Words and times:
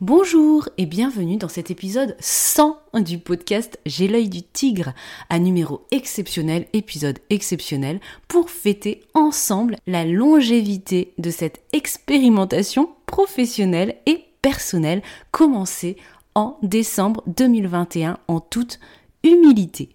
Bonjour 0.00 0.68
et 0.76 0.86
bienvenue 0.86 1.36
dans 1.36 1.48
cet 1.48 1.70
épisode 1.70 2.16
100 2.18 2.80
du 2.94 3.18
podcast 3.18 3.78
J'ai 3.86 4.08
l'œil 4.08 4.28
du 4.28 4.42
tigre, 4.42 4.92
un 5.30 5.38
numéro 5.38 5.86
exceptionnel, 5.92 6.66
épisode 6.72 7.20
exceptionnel 7.30 8.00
pour 8.26 8.50
fêter 8.50 9.02
ensemble 9.14 9.76
la 9.86 10.04
longévité 10.04 11.14
de 11.18 11.30
cette 11.30 11.62
expérimentation 11.72 12.90
professionnelle 13.06 13.94
et 14.06 14.24
personnelle 14.42 15.00
commencée 15.30 15.96
en 16.34 16.58
décembre 16.64 17.22
2021 17.28 18.18
en 18.26 18.40
toute 18.40 18.80
humilité. 19.22 19.93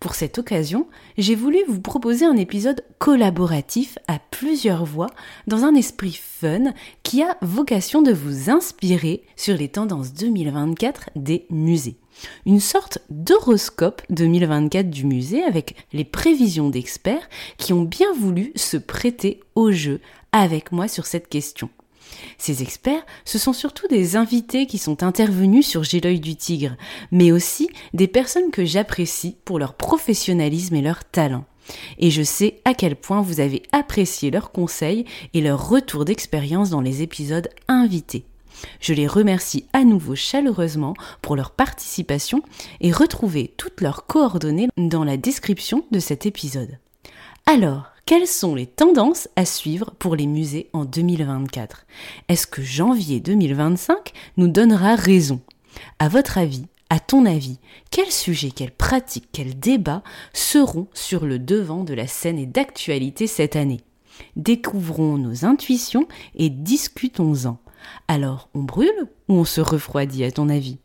Pour 0.00 0.14
cette 0.14 0.38
occasion, 0.38 0.86
j'ai 1.18 1.34
voulu 1.34 1.58
vous 1.68 1.80
proposer 1.80 2.24
un 2.24 2.36
épisode 2.36 2.84
collaboratif 2.98 3.98
à 4.08 4.18
plusieurs 4.30 4.84
voix 4.84 5.08
dans 5.46 5.64
un 5.64 5.74
esprit 5.74 6.18
fun 6.20 6.72
qui 7.02 7.22
a 7.22 7.36
vocation 7.42 8.02
de 8.02 8.12
vous 8.12 8.50
inspirer 8.50 9.22
sur 9.36 9.56
les 9.56 9.68
tendances 9.68 10.12
2024 10.14 11.10
des 11.16 11.46
musées. 11.50 11.96
Une 12.46 12.60
sorte 12.60 12.98
d'horoscope 13.10 14.02
2024 14.10 14.88
du 14.88 15.04
musée 15.04 15.42
avec 15.42 15.76
les 15.92 16.04
prévisions 16.04 16.70
d'experts 16.70 17.28
qui 17.58 17.72
ont 17.72 17.82
bien 17.82 18.12
voulu 18.14 18.52
se 18.56 18.76
prêter 18.76 19.40
au 19.54 19.70
jeu 19.72 20.00
avec 20.32 20.72
moi 20.72 20.88
sur 20.88 21.06
cette 21.06 21.28
question. 21.28 21.68
Ces 22.38 22.62
experts, 22.62 23.04
ce 23.24 23.38
sont 23.38 23.52
surtout 23.52 23.88
des 23.88 24.16
invités 24.16 24.66
qui 24.66 24.78
sont 24.78 25.02
intervenus 25.02 25.66
sur 25.66 25.84
J'ai 25.84 26.00
l'œil 26.00 26.20
du 26.20 26.36
tigre, 26.36 26.76
mais 27.10 27.32
aussi 27.32 27.68
des 27.94 28.08
personnes 28.08 28.50
que 28.50 28.64
j'apprécie 28.64 29.36
pour 29.44 29.58
leur 29.58 29.74
professionnalisme 29.74 30.74
et 30.74 30.82
leur 30.82 31.04
talent. 31.04 31.44
Et 31.98 32.10
je 32.10 32.22
sais 32.22 32.60
à 32.64 32.74
quel 32.74 32.96
point 32.96 33.22
vous 33.22 33.40
avez 33.40 33.62
apprécié 33.72 34.30
leurs 34.30 34.52
conseils 34.52 35.04
et 35.34 35.40
leurs 35.40 35.68
retours 35.68 36.04
d'expérience 36.04 36.70
dans 36.70 36.80
les 36.80 37.02
épisodes 37.02 37.48
invités. 37.68 38.24
Je 38.80 38.94
les 38.94 39.06
remercie 39.06 39.66
à 39.72 39.84
nouveau 39.84 40.14
chaleureusement 40.14 40.94
pour 41.22 41.36
leur 41.36 41.50
participation 41.50 42.42
et 42.80 42.92
retrouvez 42.92 43.52
toutes 43.56 43.80
leurs 43.80 44.06
coordonnées 44.06 44.68
dans 44.76 45.04
la 45.04 45.16
description 45.16 45.84
de 45.90 45.98
cet 45.98 46.24
épisode. 46.26 46.78
Alors, 47.44 47.92
quelles 48.06 48.28
sont 48.28 48.54
les 48.54 48.66
tendances 48.66 49.28
à 49.34 49.44
suivre 49.44 49.92
pour 49.98 50.14
les 50.14 50.28
musées 50.28 50.70
en 50.72 50.84
2024 50.84 51.86
Est-ce 52.28 52.46
que 52.46 52.62
janvier 52.62 53.18
2025 53.18 54.12
nous 54.36 54.46
donnera 54.46 54.94
raison? 54.94 55.40
À 55.98 56.08
votre 56.08 56.38
avis, 56.38 56.66
à 56.88 57.00
ton 57.00 57.26
avis, 57.26 57.58
quels 57.90 58.12
sujets, 58.12 58.52
quelles 58.52 58.70
pratiques, 58.70 59.28
quels 59.32 59.58
débats 59.58 60.04
seront 60.32 60.86
sur 60.94 61.26
le 61.26 61.40
devant 61.40 61.82
de 61.82 61.94
la 61.94 62.06
scène 62.06 62.38
et 62.38 62.46
d'actualité 62.46 63.26
cette 63.26 63.56
année? 63.56 63.80
Découvrons 64.36 65.18
nos 65.18 65.44
intuitions 65.44 66.06
et 66.36 66.48
discutons-en. 66.48 67.58
Alors, 68.06 68.48
on 68.54 68.62
brûle 68.62 69.08
ou 69.28 69.34
on 69.34 69.44
se 69.44 69.60
refroidit 69.60 70.22
à 70.22 70.30
ton 70.30 70.48
avis? 70.48 70.78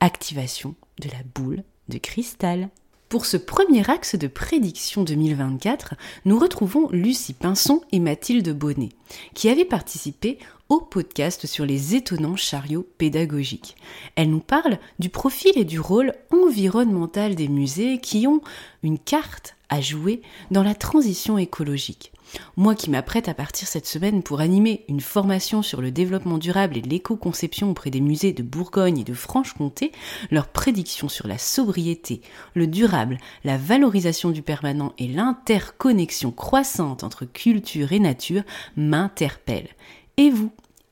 Activation 0.00 0.74
de 1.00 1.08
la 1.08 1.22
boule 1.36 1.62
de 1.88 1.98
cristal. 1.98 2.68
Pour 3.14 3.26
ce 3.26 3.36
premier 3.36 3.88
axe 3.88 4.16
de 4.16 4.26
prédiction 4.26 5.04
2024, 5.04 5.94
nous 6.24 6.36
retrouvons 6.36 6.88
Lucie 6.90 7.32
Pinson 7.32 7.80
et 7.92 8.00
Mathilde 8.00 8.50
Bonnet, 8.50 8.88
qui 9.34 9.48
avaient 9.48 9.64
participé 9.64 10.36
au 10.68 10.80
podcast 10.80 11.46
sur 11.46 11.64
les 11.64 11.94
étonnants 11.94 12.34
chariots 12.34 12.84
pédagogiques. 12.98 13.76
Elles 14.16 14.30
nous 14.30 14.40
parlent 14.40 14.80
du 14.98 15.10
profil 15.10 15.52
et 15.54 15.64
du 15.64 15.78
rôle 15.78 16.12
environnemental 16.32 17.36
des 17.36 17.46
musées 17.46 17.98
qui 17.98 18.26
ont 18.26 18.40
une 18.82 18.98
carte 18.98 19.54
à 19.68 19.80
jouer 19.80 20.20
dans 20.50 20.64
la 20.64 20.74
transition 20.74 21.38
écologique. 21.38 22.13
Moi 22.56 22.74
qui 22.74 22.90
m'apprête 22.90 23.28
à 23.28 23.34
partir 23.34 23.68
cette 23.68 23.86
semaine 23.86 24.22
pour 24.22 24.40
animer 24.40 24.84
une 24.88 25.00
formation 25.00 25.62
sur 25.62 25.80
le 25.80 25.90
développement 25.90 26.38
durable 26.38 26.76
et 26.76 26.82
l'éco-conception 26.82 27.70
auprès 27.70 27.90
des 27.90 28.00
musées 28.00 28.32
de 28.32 28.42
Bourgogne 28.42 28.98
et 28.98 29.04
de 29.04 29.14
Franche-Comté, 29.14 29.92
leurs 30.30 30.48
prédictions 30.48 31.08
sur 31.08 31.26
la 31.26 31.38
sobriété, 31.38 32.20
le 32.54 32.66
durable, 32.66 33.18
la 33.44 33.56
valorisation 33.56 34.30
du 34.30 34.42
permanent 34.42 34.92
et 34.98 35.08
l'interconnexion 35.08 36.30
croissante 36.30 37.04
entre 37.04 37.24
culture 37.24 37.92
et 37.92 38.00
nature 38.00 38.42
m'interpellent. 38.76 39.70
Et 40.16 40.30
vous, 40.30 40.50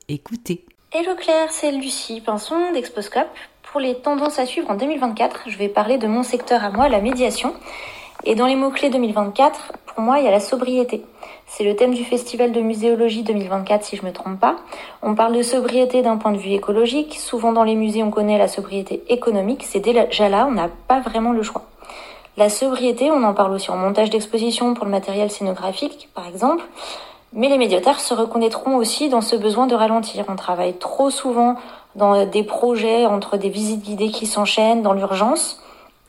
écoutez. 0.09 0.65
Hello 0.91 1.15
Claire, 1.15 1.51
c'est 1.51 1.71
Lucie 1.71 2.21
Pinson 2.21 2.71
d'Exposcope. 2.73 3.29
Pour 3.63 3.81
les 3.81 3.95
tendances 3.95 4.37
à 4.37 4.45
suivre 4.45 4.69
en 4.69 4.75
2024, 4.75 5.49
je 5.49 5.57
vais 5.57 5.69
parler 5.69 5.97
de 5.97 6.05
mon 6.05 6.21
secteur 6.21 6.63
à 6.63 6.69
moi, 6.69 6.89
la 6.89 7.01
médiation. 7.01 7.55
Et 8.25 8.35
dans 8.35 8.45
les 8.45 8.55
mots-clés 8.55 8.89
2024, 8.89 9.73
pour 9.87 10.03
moi, 10.03 10.19
il 10.19 10.25
y 10.25 10.27
a 10.27 10.31
la 10.31 10.39
sobriété. 10.39 11.03
C'est 11.45 11.63
le 11.63 11.75
thème 11.75 11.93
du 11.93 12.03
Festival 12.03 12.51
de 12.51 12.61
muséologie 12.61 13.23
2024, 13.23 13.83
si 13.83 13.95
je 13.95 14.01
ne 14.01 14.07
me 14.07 14.13
trompe 14.13 14.39
pas. 14.39 14.55
On 15.01 15.13
parle 15.13 15.35
de 15.35 15.41
sobriété 15.41 16.01
d'un 16.01 16.17
point 16.17 16.31
de 16.31 16.37
vue 16.37 16.51
écologique. 16.51 17.19
Souvent 17.19 17.51
dans 17.51 17.63
les 17.63 17.75
musées, 17.75 18.01
on 18.01 18.11
connaît 18.11 18.37
la 18.37 18.47
sobriété 18.47 19.03
économique. 19.09 19.63
C'est 19.63 19.79
déjà 19.79 20.29
là, 20.29 20.47
on 20.47 20.53
n'a 20.53 20.69
pas 20.87 20.99
vraiment 20.99 21.31
le 21.31 21.43
choix. 21.43 21.63
La 22.37 22.49
sobriété, 22.49 23.11
on 23.11 23.21
en 23.23 23.33
parle 23.33 23.53
aussi 23.53 23.69
en 23.69 23.77
montage 23.77 24.09
d'exposition 24.09 24.73
pour 24.73 24.85
le 24.85 24.91
matériel 24.91 25.29
scénographique, 25.29 26.09
par 26.15 26.27
exemple. 26.27 26.63
Mais 27.33 27.49
les 27.49 27.57
médiateurs 27.57 27.99
se 27.99 28.13
reconnaîtront 28.13 28.75
aussi 28.75 29.09
dans 29.09 29.21
ce 29.21 29.35
besoin 29.35 29.67
de 29.67 29.75
ralentir. 29.75 30.25
On 30.29 30.35
travaille 30.35 30.73
trop 30.77 31.09
souvent 31.09 31.55
dans 31.95 32.25
des 32.25 32.43
projets 32.43 33.05
entre 33.05 33.37
des 33.37 33.49
visites 33.49 33.83
guidées 33.83 34.09
qui 34.09 34.25
s'enchaînent, 34.25 34.81
dans 34.81 34.93
l'urgence. 34.93 35.61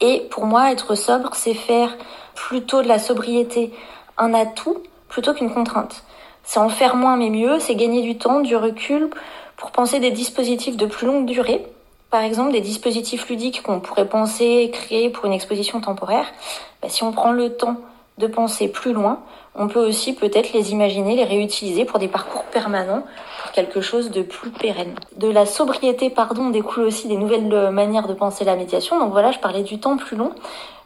Et 0.05 0.21
pour 0.31 0.45
moi, 0.45 0.71
être 0.71 0.97
sobre, 0.97 1.31
c'est 1.33 1.55
faire 1.55 1.97
plutôt 2.35 2.83
de 2.83 2.89
la 2.89 2.99
sobriété 2.99 3.73
un 4.19 4.35
atout 4.35 4.83
plutôt 5.09 5.33
qu'une 5.33 5.51
contrainte. 5.51 6.05
C'est 6.43 6.59
en 6.59 6.69
faire 6.69 6.95
moins 6.95 7.17
mais 7.17 7.31
mieux, 7.31 7.59
c'est 7.59 7.75
gagner 7.75 8.03
du 8.03 8.19
temps, 8.19 8.41
du 8.41 8.55
recul 8.55 9.09
pour 9.57 9.71
penser 9.71 10.01
des 10.01 10.11
dispositifs 10.11 10.77
de 10.77 10.85
plus 10.85 11.07
longue 11.07 11.25
durée. 11.25 11.65
Par 12.11 12.21
exemple, 12.21 12.53
des 12.53 12.61
dispositifs 12.61 13.31
ludiques 13.31 13.63
qu'on 13.63 13.81
pourrait 13.81 14.07
penser 14.07 14.71
créer 14.75 15.09
pour 15.09 15.25
une 15.25 15.33
exposition 15.33 15.81
temporaire. 15.81 16.27
Bah, 16.83 16.91
si 16.91 17.03
on 17.03 17.13
prend 17.13 17.33
le 17.33 17.57
temps 17.57 17.79
de 18.19 18.27
penser 18.27 18.69
plus 18.69 18.93
loin, 18.93 19.21
on 19.55 19.69
peut 19.69 19.85
aussi 19.85 20.15
peut-être 20.15 20.53
les 20.53 20.71
imaginer, 20.73 21.17
les 21.17 21.25
réutiliser 21.25 21.87
pour 21.87 21.99
des 21.99 22.09
parcours 22.09 22.45
permanents, 22.45 23.05
quelque 23.55 23.81
chose 23.81 24.11
de 24.11 24.23
plus 24.23 24.51
pérenne. 24.51 24.95
De 25.17 25.31
la 25.31 25.47
sobriété, 25.47 26.11
pardon, 26.11 26.51
découle 26.51 26.85
aussi 26.85 27.07
des 27.09 27.17
nouvelles 27.17 27.71
manières 27.71 28.09
de 28.09 28.13
penser 28.13 28.45
la 28.45 28.57
médiation. 28.57 28.99
Donc 28.99 29.13
voilà, 29.13 29.31
je 29.31 29.39
parlais 29.39 29.63
du 29.63 29.79
temps 29.79 29.97
plus 29.97 30.17
long. 30.17 30.33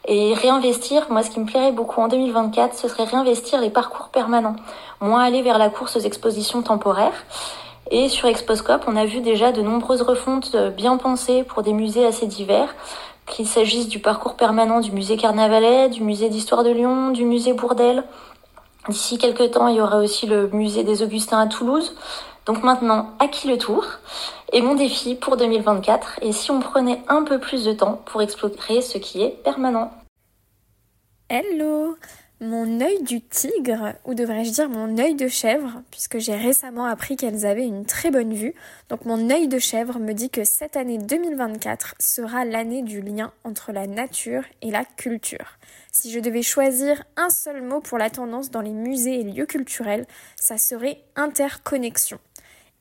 Et 0.07 0.33
réinvestir, 0.33 1.07
moi 1.09 1.23
ce 1.23 1.31
qui 1.31 1.39
me 1.39 1.45
plairait 1.45 1.71
beaucoup 1.71 1.99
en 1.99 2.07
2024, 2.07 2.75
ce 2.75 2.87
serait 2.87 3.03
réinvestir 3.03 3.59
les 3.59 3.69
parcours 3.69 4.09
permanents. 4.09 4.55
Moins 5.01 5.23
aller 5.23 5.41
vers 5.41 5.57
la 5.57 5.69
course 5.69 5.97
aux 5.97 5.99
expositions 5.99 6.61
temporaires. 6.61 7.25
Et 7.91 8.07
sur 8.07 8.27
Exposcope, 8.27 8.83
on 8.87 8.95
a 8.95 9.05
vu 9.05 9.19
déjà 9.19 9.51
de 9.51 9.61
nombreuses 9.61 10.03
refontes 10.03 10.55
bien 10.77 10.97
pensées 10.97 11.43
pour 11.43 11.63
des 11.63 11.73
musées 11.73 12.05
assez 12.05 12.27
divers, 12.27 12.75
qu'il 13.25 13.47
s'agisse 13.47 13.87
du 13.87 13.99
parcours 13.99 14.35
permanent 14.35 14.79
du 14.79 14.91
musée 14.91 15.17
Carnavalet, 15.17 15.89
du 15.89 16.03
musée 16.03 16.29
d'histoire 16.29 16.63
de 16.63 16.69
Lyon, 16.69 17.09
du 17.09 17.25
musée 17.25 17.53
Bourdelle. 17.53 18.03
D'ici 18.87 19.17
quelques 19.17 19.51
temps, 19.51 19.67
il 19.67 19.77
y 19.77 19.81
aura 19.81 19.97
aussi 19.97 20.27
le 20.27 20.49
musée 20.49 20.83
des 20.83 21.03
Augustins 21.03 21.39
à 21.39 21.47
Toulouse. 21.47 21.95
Donc 22.49 22.63
maintenant, 22.63 23.13
à 23.19 23.27
qui 23.27 23.47
le 23.47 23.59
tour? 23.59 23.85
Et 24.51 24.63
mon 24.63 24.73
défi 24.73 25.13
pour 25.13 25.37
2024 25.37 26.17
est 26.23 26.31
si 26.31 26.49
on 26.49 26.59
prenait 26.59 26.99
un 27.07 27.21
peu 27.21 27.39
plus 27.39 27.63
de 27.63 27.73
temps 27.73 28.01
pour 28.05 28.23
explorer 28.23 28.81
ce 28.81 28.97
qui 28.97 29.21
est 29.21 29.43
permanent. 29.43 29.91
Hello 31.29 31.95
mon 32.41 32.79
œil 32.79 33.03
du 33.03 33.19
tigre, 33.19 33.95
ou 34.05 34.13
devrais-je 34.13 34.51
dire 34.51 34.69
mon 34.69 34.97
œil 34.97 35.13
de 35.13 35.27
chèvre, 35.27 35.81
puisque 35.91 36.19
j'ai 36.19 36.37
récemment 36.37 36.85
appris 36.85 37.17
qu'elles 37.17 37.45
avaient 37.45 37.67
une 37.67 37.85
très 37.85 38.11
bonne 38.11 38.33
vue. 38.33 38.55
Donc 38.87 39.03
mon 39.03 39.29
œil 39.29 39.49
de 39.49 39.59
chèvre 39.59 39.99
me 39.99 40.13
dit 40.13 40.29
que 40.29 40.45
cette 40.45 40.77
année 40.77 40.99
2024 40.99 41.95
sera 41.99 42.45
l'année 42.45 42.81
du 42.81 43.01
lien 43.01 43.33
entre 43.43 43.73
la 43.73 43.87
nature 43.87 44.43
et 44.61 44.71
la 44.71 44.85
culture. 44.85 45.57
Si 45.91 46.11
je 46.11 46.19
devais 46.21 46.41
choisir 46.41 47.03
un 47.17 47.29
seul 47.29 47.61
mot 47.61 47.81
pour 47.81 47.97
la 47.97 48.09
tendance 48.09 48.51
dans 48.51 48.61
les 48.61 48.71
musées 48.71 49.19
et 49.19 49.23
lieux 49.23 49.45
culturels, 49.45 50.05
ça 50.37 50.57
serait 50.57 51.03
interconnexion. 51.17 52.19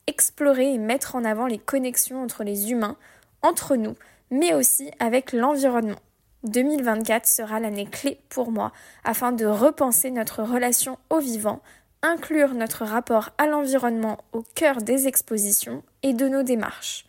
Explorer 0.08 0.72
et 0.72 0.78
mettre 0.78 1.16
en 1.16 1.24
avant 1.24 1.46
les 1.46 1.58
connexions 1.58 2.22
entre 2.22 2.42
les 2.42 2.70
humains, 2.70 2.96
entre 3.42 3.76
nous, 3.76 3.94
mais 4.30 4.54
aussi 4.54 4.90
avec 5.00 5.34
l'environnement. 5.34 5.98
2024 6.44 7.26
sera 7.26 7.60
l'année 7.60 7.84
clé 7.84 8.18
pour 8.30 8.50
moi 8.50 8.72
afin 9.04 9.32
de 9.32 9.44
repenser 9.44 10.10
notre 10.10 10.42
relation 10.42 10.98
au 11.10 11.18
vivant, 11.18 11.60
inclure 12.00 12.54
notre 12.54 12.86
rapport 12.86 13.28
à 13.36 13.46
l'environnement 13.46 14.16
au 14.32 14.42
cœur 14.54 14.78
des 14.78 15.08
expositions 15.08 15.82
et 16.02 16.14
de 16.14 16.26
nos 16.26 16.42
démarches. 16.42 17.04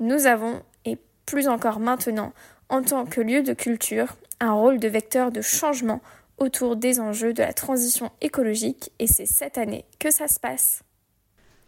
Nous 0.00 0.24
avons, 0.24 0.62
et 0.86 0.96
plus 1.26 1.48
encore 1.48 1.80
maintenant, 1.80 2.32
en 2.70 2.80
tant 2.80 3.04
que 3.04 3.20
lieu 3.20 3.42
de 3.42 3.52
culture, 3.52 4.16
un 4.40 4.52
rôle 4.52 4.78
de 4.78 4.88
vecteur 4.88 5.32
de 5.32 5.42
changement 5.42 6.00
autour 6.38 6.76
des 6.76 6.98
enjeux 6.98 7.34
de 7.34 7.42
la 7.42 7.52
transition 7.52 8.10
écologique 8.22 8.90
et 8.98 9.06
c'est 9.06 9.26
cette 9.26 9.58
année 9.58 9.84
que 9.98 10.10
ça 10.10 10.28
se 10.28 10.40
passe. 10.40 10.82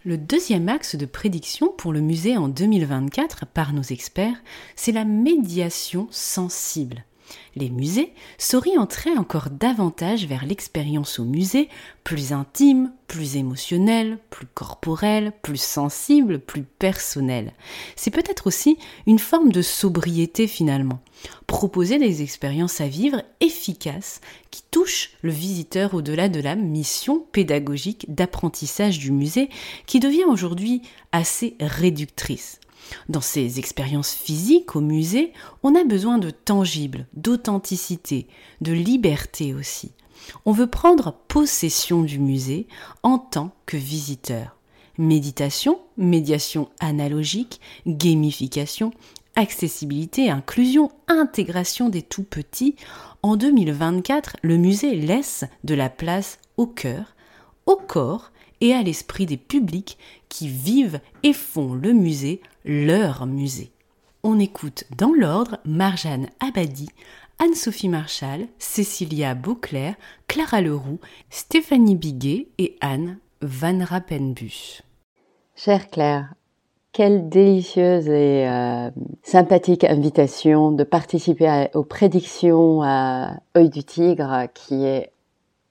Le 0.03 0.17
deuxième 0.17 0.71
axe 0.71 0.97
de 0.97 1.05
prédiction 1.05 1.69
pour 1.77 1.93
le 1.93 2.01
musée 2.01 2.39
en 2.39 2.49
2024 2.49 3.45
par 3.45 3.75
nos 3.75 3.83
experts, 3.83 4.43
c'est 4.75 4.93
la 4.93 5.05
médiation 5.05 6.09
sensible. 6.11 7.05
Les 7.55 7.71
musées 7.71 8.13
s'orienteraient 8.39 9.17
encore 9.17 9.51
davantage 9.51 10.27
vers 10.27 10.47
l'expérience 10.47 11.19
au 11.19 11.25
musée, 11.25 11.69
plus 12.05 12.33
intime, 12.33 12.93
plus 13.07 13.37
émotionnelle, 13.37 14.19
plus 14.31 14.47
corporelle, 14.47 15.33
plus 15.43 15.61
sensible, 15.61 16.39
plus 16.39 16.63
personnelle. 16.63 17.53
C'est 17.97 18.11
peut-être 18.11 18.47
aussi 18.47 18.79
une 19.07 19.19
forme 19.19 19.53
de 19.53 19.63
sobriété 19.63 20.47
finalement. 20.47 21.01
Proposer 21.47 21.99
des 21.99 22.23
expériences 22.23 22.81
à 22.81 22.87
vivre 22.87 23.23
efficaces 23.41 24.21
qui 24.51 24.63
touchent 24.71 25.11
le 25.23 25.31
visiteur 25.31 25.95
au-delà 25.95 26.29
de 26.29 26.41
la 26.41 26.57
mission 26.57 27.21
pédagogique 27.33 28.07
d'apprentissage 28.09 28.99
du 28.99 29.13
musée 29.13 29.51
qui 29.87 30.01
devient 30.01 30.25
aujourd'hui 30.25 30.83
assez 31.13 31.57
réductrice. 31.61 32.61
Dans 33.09 33.21
ces 33.21 33.59
expériences 33.59 34.13
physiques 34.13 34.77
au 34.77 34.81
musée, 34.81 35.33
on 35.63 35.75
a 35.75 35.85
besoin 35.85 36.19
de 36.19 36.31
tangible, 36.31 37.07
d'authenticité, 37.15 38.27
de 38.61 38.73
liberté 38.73 39.55
aussi. 39.55 39.93
On 40.45 40.53
veut 40.53 40.67
prendre 40.67 41.15
possession 41.29 42.03
du 42.03 42.19
musée 42.19 42.67
en 43.03 43.19
tant 43.19 43.53
que 43.67 43.77
visiteur. 43.77 44.57
Méditation, 44.99 45.81
médiation 45.97 46.69
analogique, 46.79 47.61
gamification, 47.87 48.93
accessibilité, 49.35 50.31
inclusion, 50.31 50.91
intégration 51.09 51.89
des 51.89 52.03
tout 52.03 52.25
petits. 52.25 52.77
En 53.23 53.37
2024, 53.37 54.37
le 54.43 54.57
musée 54.57 54.95
laisse 54.97 55.45
de 55.65 55.75
la 55.75 55.89
place 55.89 56.39
au 56.57 56.67
cœur, 56.67 57.15
au 57.67 57.77
corps 57.77 58.33
et 58.61 58.75
à 58.75 58.83
l'esprit 58.83 59.27
des 59.27 59.37
publics 59.37 59.99
qui 60.29 60.49
vivent 60.49 61.01
et 61.23 61.33
font 61.33 61.75
le 61.75 61.93
musée 61.93 62.41
leur 62.65 63.27
musée. 63.27 63.73
On 64.23 64.39
écoute 64.39 64.85
dans 64.97 65.13
l'ordre 65.13 65.59
Marjane 65.65 66.29
Abadi, 66.41 66.89
Anne-Sophie 67.39 67.89
Marchal, 67.89 68.49
Cécilia 68.59 69.35
Beauclerc, 69.35 69.95
Clara 70.29 70.61
Leroux, 70.61 71.01
Stéphanie 71.31 71.97
Biguet 71.97 72.49
et 72.59 72.77
Anne 72.83 73.19
Van 73.41 73.83
Rappenbus. 73.83 74.83
Chère 75.57 75.89
Claire, 75.89 76.35
quelle 76.93 77.31
délicieuse 77.31 78.09
et 78.09 78.47
euh, 78.47 78.91
sympathique 79.23 79.85
invitation 79.85 80.73
de 80.73 80.85
participer 80.85 81.69
aux 81.75 81.85
prédictions 81.85 82.83
à 82.83 83.37
Œil 83.57 83.71
du 83.71 83.85
Tigre 83.85 84.49
qui 84.53 84.85
est 84.85 85.13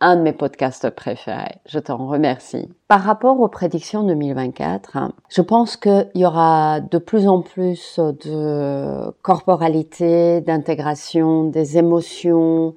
un 0.01 0.15
de 0.15 0.21
mes 0.21 0.33
podcasts 0.33 0.89
préférés. 0.89 1.57
Je 1.65 1.79
t'en 1.79 2.07
remercie. 2.07 2.69
Par 2.87 3.01
rapport 3.01 3.39
aux 3.39 3.47
prédictions 3.47 4.03
2024, 4.03 4.97
hein, 4.97 5.11
je 5.29 5.41
pense 5.41 5.77
qu'il 5.77 6.09
y 6.15 6.25
aura 6.25 6.79
de 6.79 6.97
plus 6.97 7.27
en 7.27 7.41
plus 7.41 7.99
de 7.99 9.11
corporalité, 9.21 10.41
d'intégration, 10.41 11.43
des 11.45 11.77
émotions 11.77 12.75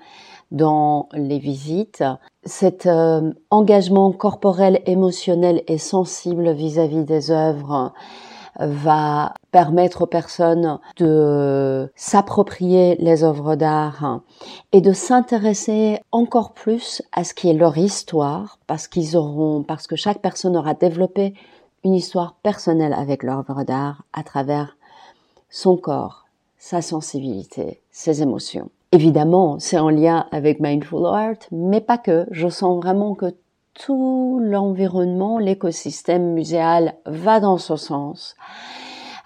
dans 0.51 1.09
les 1.15 1.39
visites. 1.39 2.05
Cet 2.45 2.87
euh, 2.87 3.33
engagement 3.51 4.13
corporel, 4.13 4.83
émotionnel 4.87 5.63
et 5.67 5.79
sensible 5.79 6.51
vis-à-vis 6.53 7.03
-vis 7.03 7.05
des 7.05 7.31
œuvres 7.31 7.93
va 8.59 9.33
permettre 9.53 10.03
aux 10.03 10.07
personnes 10.07 10.81
de 10.97 11.93
s'approprier 11.95 12.97
les 12.97 13.23
œuvres 13.23 13.55
d'art 13.55 14.23
et 14.73 14.81
de 14.81 14.93
s'intéresser 14.93 16.01
encore 16.11 16.53
plus 16.53 17.03
à 17.13 17.23
ce 17.23 17.35
qui 17.35 17.51
est 17.51 17.55
leur 17.55 17.79
histoire 17.79 18.59
parce 18.67 18.89
qu'ils 18.89 19.17
auront, 19.17 19.63
parce 19.63 19.87
que 19.87 19.95
chaque 19.95 20.21
personne 20.21 20.57
aura 20.57 20.75
développé 20.75 21.35
une 21.85 21.95
histoire 21.95 22.35
personnelle 22.43 22.95
avec 22.95 23.23
l'œuvre 23.23 23.63
d'art 23.63 24.05
à 24.13 24.25
travers 24.25 24.77
son 25.51 25.77
corps, 25.77 26.25
sa 26.59 26.81
sensibilité, 26.81 27.83
ses 27.91 28.23
émotions. 28.23 28.71
Évidemment, 28.91 29.59
c'est 29.59 29.79
en 29.79 29.91
lien 29.91 30.27
avec 30.33 30.61
Mindful 30.61 31.07
Art, 31.07 31.37
mais 31.51 31.81
pas 31.81 31.99
que. 31.99 32.27
Je 32.31 32.49
sens 32.49 32.83
vraiment 32.83 33.15
que 33.15 33.35
tout 33.75 34.39
l'environnement, 34.43 35.39
l'écosystème 35.39 36.33
muséal 36.33 36.95
va 37.07 37.41
dans 37.41 37.59
ce 37.59 37.77
sens. 37.77 38.37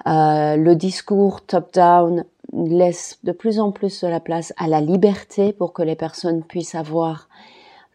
Euh, 0.07 0.57
le 0.57 0.77
discours 0.77 1.41
top-down 1.45 2.25
laisse 2.53 3.19
de 3.25 3.33
plus 3.33 3.59
en 3.59 3.73
plus 3.73 4.05
de 4.05 4.09
la 4.09 4.21
place 4.21 4.53
à 4.57 4.69
la 4.69 4.81
liberté 4.81 5.53
pour 5.53 5.73
que 5.73 5.83
les 5.83 5.97
personnes 5.97 6.45
puissent 6.45 6.77
avoir 6.77 7.29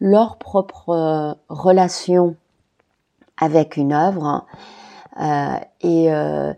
leur 0.02 0.38
propre 0.38 0.90
euh, 0.90 1.34
relation 1.48 2.36
avec 3.38 3.78
une 3.78 3.94
œuvre. 3.94 4.46
Euh, 5.22 6.54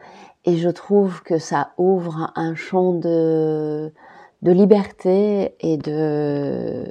et, 0.46 0.58
je 0.58 0.70
trouve 0.70 1.22
que 1.22 1.38
ça 1.38 1.72
ouvre 1.78 2.32
un 2.36 2.56
champ 2.56 2.94
de, 2.94 3.94
liberté 4.42 5.56
et 5.60 5.78
de 5.78 6.86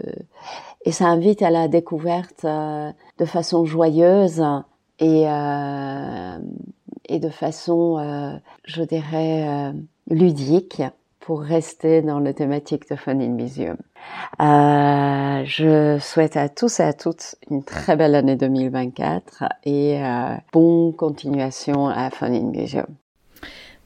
et 0.85 0.91
ça 0.91 1.07
invite 1.07 1.43
à 1.43 1.51
la 1.51 1.69
découverte 1.69 2.45
de 2.45 3.25
façon 3.25 3.65
joyeuse 3.65 4.43
et, 4.99 5.27
et 7.07 7.19
de 7.19 7.29
façon, 7.29 7.99
euh, 7.99 8.37
je 8.65 8.83
dirais, 8.83 9.73
ludique 10.09 10.83
pour 11.23 11.41
rester 11.41 12.03
dans 12.03 12.19
le 12.19 12.35
thématique 12.35 12.89
de 12.91 12.97
Fun 12.97 13.21
in 13.21 13.29
Museum. 13.29 13.77
Euh, 14.41 15.45
je 15.45 15.99
souhaite 16.01 16.37
à 16.37 16.49
tous 16.49 16.81
et 16.81 16.83
à 16.83 16.93
toutes 16.93 17.37
une 17.49 17.63
très 17.63 17.97
belle 17.97 18.15
année 18.15 18.37
2024 18.37 19.45
et 19.65 20.03
euh, 20.03 20.35
bonne 20.53 20.95
continuation 20.95 21.89
à 21.89 22.11
Fun 22.11 22.33
in 22.33 22.51
Museum. 22.51 22.87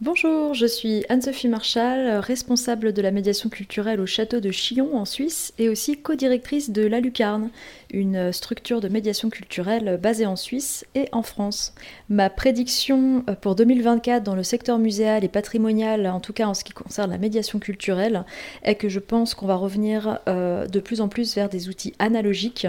Bonjour, 0.02 0.52
je 0.52 0.66
suis 0.66 1.06
Anne-Sophie 1.08 1.48
Marchal, 1.48 2.18
responsable 2.18 2.92
de 2.92 3.00
la 3.00 3.10
médiation 3.10 3.48
culturelle 3.48 3.98
au 3.98 4.04
château 4.04 4.40
de 4.40 4.50
Chillon 4.50 4.94
en 4.94 5.06
Suisse 5.06 5.54
et 5.56 5.70
aussi 5.70 5.96
co-directrice 5.96 6.68
de 6.68 6.86
La 6.86 7.00
Lucarne, 7.00 7.48
une 7.90 8.30
structure 8.30 8.82
de 8.82 8.88
médiation 8.88 9.30
culturelle 9.30 9.98
basée 10.02 10.26
en 10.26 10.36
Suisse 10.36 10.84
et 10.94 11.08
en 11.12 11.22
France. 11.22 11.74
Ma 12.10 12.28
prédiction 12.28 13.24
euh, 13.30 13.34
pour 13.36 13.54
2024 13.54 14.22
dans 14.22 14.34
le 14.34 14.42
secteur 14.42 14.78
muséal 14.78 15.24
et 15.24 15.28
patrimonial, 15.28 16.06
en 16.06 16.20
tout 16.20 16.34
cas 16.34 16.46
en 16.46 16.52
ce 16.52 16.62
qui 16.62 16.74
concerne 16.74 17.10
la 17.10 17.16
médiation 17.16 17.58
culturelle, 17.58 18.26
est 18.64 18.74
que 18.74 18.90
je 18.90 19.00
pense 19.00 19.34
qu'on 19.34 19.46
va 19.46 19.56
revenir 19.56 20.18
euh, 20.28 20.66
de 20.66 20.80
plus 20.80 21.00
en 21.00 21.08
plus 21.08 21.34
vers 21.34 21.48
des 21.48 21.70
outils 21.70 21.94
analogiques, 21.98 22.66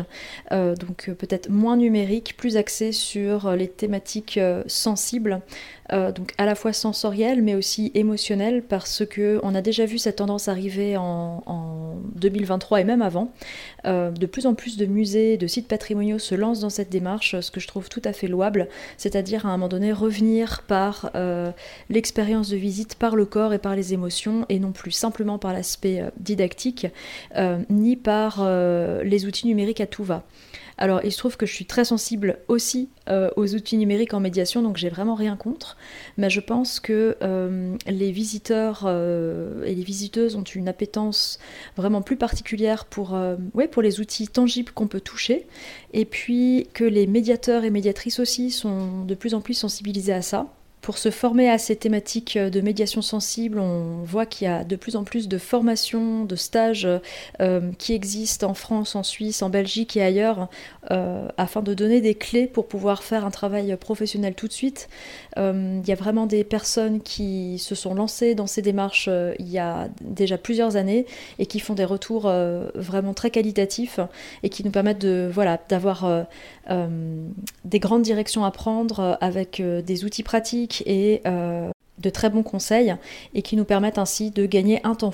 euh, 0.53 0.77
donc 0.77 1.11
peut-être 1.19 1.49
moins 1.49 1.75
numériques, 1.75 2.37
plus 2.37 2.55
axés 2.55 2.93
sur 2.93 3.51
les 3.51 3.67
thématiques 3.67 4.39
sensibles, 4.67 5.41
donc 5.91 6.33
à 6.37 6.45
la 6.45 6.55
fois 6.55 6.73
sensorielles 6.73 7.16
mais 7.41 7.55
aussi 7.55 7.91
émotionnelles, 7.93 8.63
parce 8.63 9.05
que 9.05 9.39
on 9.43 9.55
a 9.55 9.61
déjà 9.61 9.85
vu 9.85 9.97
cette 9.97 10.17
tendance 10.17 10.47
arriver 10.47 10.97
en, 10.97 11.43
en 11.45 11.95
2023 12.15 12.81
et 12.81 12.83
même 12.83 13.01
avant. 13.01 13.31
de 13.85 14.25
plus 14.25 14.45
en 14.45 14.53
plus 14.53 14.77
de 14.77 14.85
musées 14.85 15.37
de 15.37 15.47
sites 15.47 15.67
patrimoniaux 15.67 16.19
se 16.19 16.35
lancent 16.35 16.61
dans 16.61 16.69
cette 16.69 16.89
démarche, 16.89 17.39
ce 17.39 17.51
que 17.51 17.59
je 17.59 17.67
trouve 17.67 17.89
tout 17.89 18.01
à 18.03 18.13
fait 18.13 18.27
louable, 18.27 18.67
c'est-à-dire 18.97 19.45
à 19.45 19.49
un 19.49 19.53
moment 19.53 19.67
donné 19.67 19.91
revenir 19.91 20.63
par 20.67 21.11
euh, 21.15 21.51
l'expérience 21.89 22.49
de 22.49 22.57
visite, 22.57 22.95
par 22.95 23.15
le 23.15 23.25
corps 23.25 23.53
et 23.53 23.59
par 23.59 23.75
les 23.75 23.93
émotions, 23.93 24.45
et 24.49 24.59
non 24.59 24.71
plus 24.71 24.91
simplement 24.91 25.37
par 25.37 25.53
l'aspect 25.53 26.01
euh, 26.01 26.09
didactique, 26.19 26.87
euh, 27.35 27.59
ni 27.69 27.95
par 27.95 28.47
les 29.03 29.25
outils 29.25 29.47
numériques 29.47 29.81
à 29.81 29.87
tout 29.87 30.03
va. 30.03 30.23
Alors, 30.77 31.01
il 31.03 31.11
se 31.11 31.17
trouve 31.17 31.37
que 31.37 31.45
je 31.45 31.53
suis 31.53 31.65
très 31.65 31.85
sensible 31.85 32.39
aussi 32.47 32.89
euh, 33.09 33.29
aux 33.35 33.55
outils 33.55 33.77
numériques 33.77 34.13
en 34.13 34.19
médiation, 34.19 34.61
donc 34.61 34.77
j'ai 34.77 34.89
vraiment 34.89 35.15
rien 35.15 35.35
contre. 35.35 35.75
Mais 36.17 36.29
je 36.29 36.39
pense 36.39 36.79
que 36.79 37.17
euh, 37.21 37.75
les 37.87 38.11
visiteurs 38.11 38.83
euh, 38.85 39.63
et 39.65 39.73
les 39.73 39.83
visiteuses 39.83 40.35
ont 40.35 40.43
une 40.43 40.67
appétence 40.67 41.39
vraiment 41.77 42.01
plus 42.01 42.17
particulière 42.17 42.85
pour, 42.85 43.17
pour 43.71 43.81
les 43.81 43.99
outils 43.99 44.27
tangibles 44.27 44.71
qu'on 44.71 44.87
peut 44.87 45.01
toucher. 45.01 45.47
Et 45.93 46.05
puis 46.05 46.67
que 46.73 46.83
les 46.83 47.07
médiateurs 47.07 47.63
et 47.63 47.71
médiatrices 47.71 48.19
aussi 48.19 48.51
sont 48.51 49.03
de 49.03 49.15
plus 49.15 49.33
en 49.33 49.41
plus 49.41 49.55
sensibilisés 49.55 50.13
à 50.13 50.21
ça. 50.21 50.47
Pour 50.87 50.99
se 50.99 51.11
former 51.11 51.49
à 51.49 51.57
ces 51.57 51.75
thématiques 51.75 52.37
de 52.37 52.61
médiation 52.61 53.01
sensible, 53.01 53.59
on 53.59 54.03
voit 54.05 54.25
qu'il 54.25 54.47
y 54.47 54.49
a 54.49 54.63
de 54.63 54.77
plus 54.77 54.95
en 54.95 55.03
plus 55.03 55.27
de 55.27 55.37
formations, 55.37 56.23
de 56.23 56.37
stages 56.37 56.87
euh, 57.41 57.71
qui 57.77 57.91
existent 57.91 58.49
en 58.49 58.53
France, 58.53 58.95
en 58.95 59.03
Suisse, 59.03 59.41
en 59.41 59.49
Belgique 59.49 59.97
et 59.97 60.01
ailleurs, 60.01 60.47
euh, 60.91 61.27
afin 61.35 61.61
de 61.61 61.73
donner 61.73 61.99
des 61.99 62.15
clés 62.15 62.47
pour 62.47 62.69
pouvoir 62.69 63.03
faire 63.03 63.25
un 63.25 63.31
travail 63.31 63.75
professionnel 63.75 64.33
tout 64.33 64.47
de 64.47 64.53
suite. 64.53 64.87
Euh, 65.37 65.81
il 65.83 65.89
y 65.89 65.91
a 65.91 65.95
vraiment 65.95 66.25
des 66.25 66.45
personnes 66.45 67.01
qui 67.01 67.59
se 67.59 67.75
sont 67.75 67.93
lancées 67.93 68.33
dans 68.33 68.47
ces 68.47 68.61
démarches 68.61 69.09
il 69.39 69.49
y 69.49 69.59
a 69.59 69.89
déjà 69.99 70.37
plusieurs 70.37 70.77
années 70.77 71.05
et 71.37 71.47
qui 71.47 71.59
font 71.59 71.73
des 71.73 71.83
retours 71.83 72.31
vraiment 72.75 73.13
très 73.13 73.29
qualitatifs 73.29 73.99
et 74.41 74.47
qui 74.47 74.63
nous 74.63 74.71
permettent 74.71 75.01
de 75.01 75.29
voilà 75.29 75.59
d'avoir 75.67 76.25
des 76.69 77.79
grandes 77.79 78.03
directions 78.03 78.45
à 78.45 78.51
prendre 78.51 79.17
avec 79.19 79.61
des 79.61 80.05
outils 80.05 80.23
pratiques 80.23 80.76
et 80.85 81.21
euh, 81.25 81.69
de 81.97 82.09
très 82.09 82.29
bons 82.29 82.43
conseils 82.43 82.95
et 83.33 83.41
qui 83.41 83.55
nous 83.55 83.65
permettent 83.65 83.97
ainsi 83.97 84.31
de 84.31 84.45
gagner 84.45 84.85
un 84.85 84.95
temps 84.95 85.13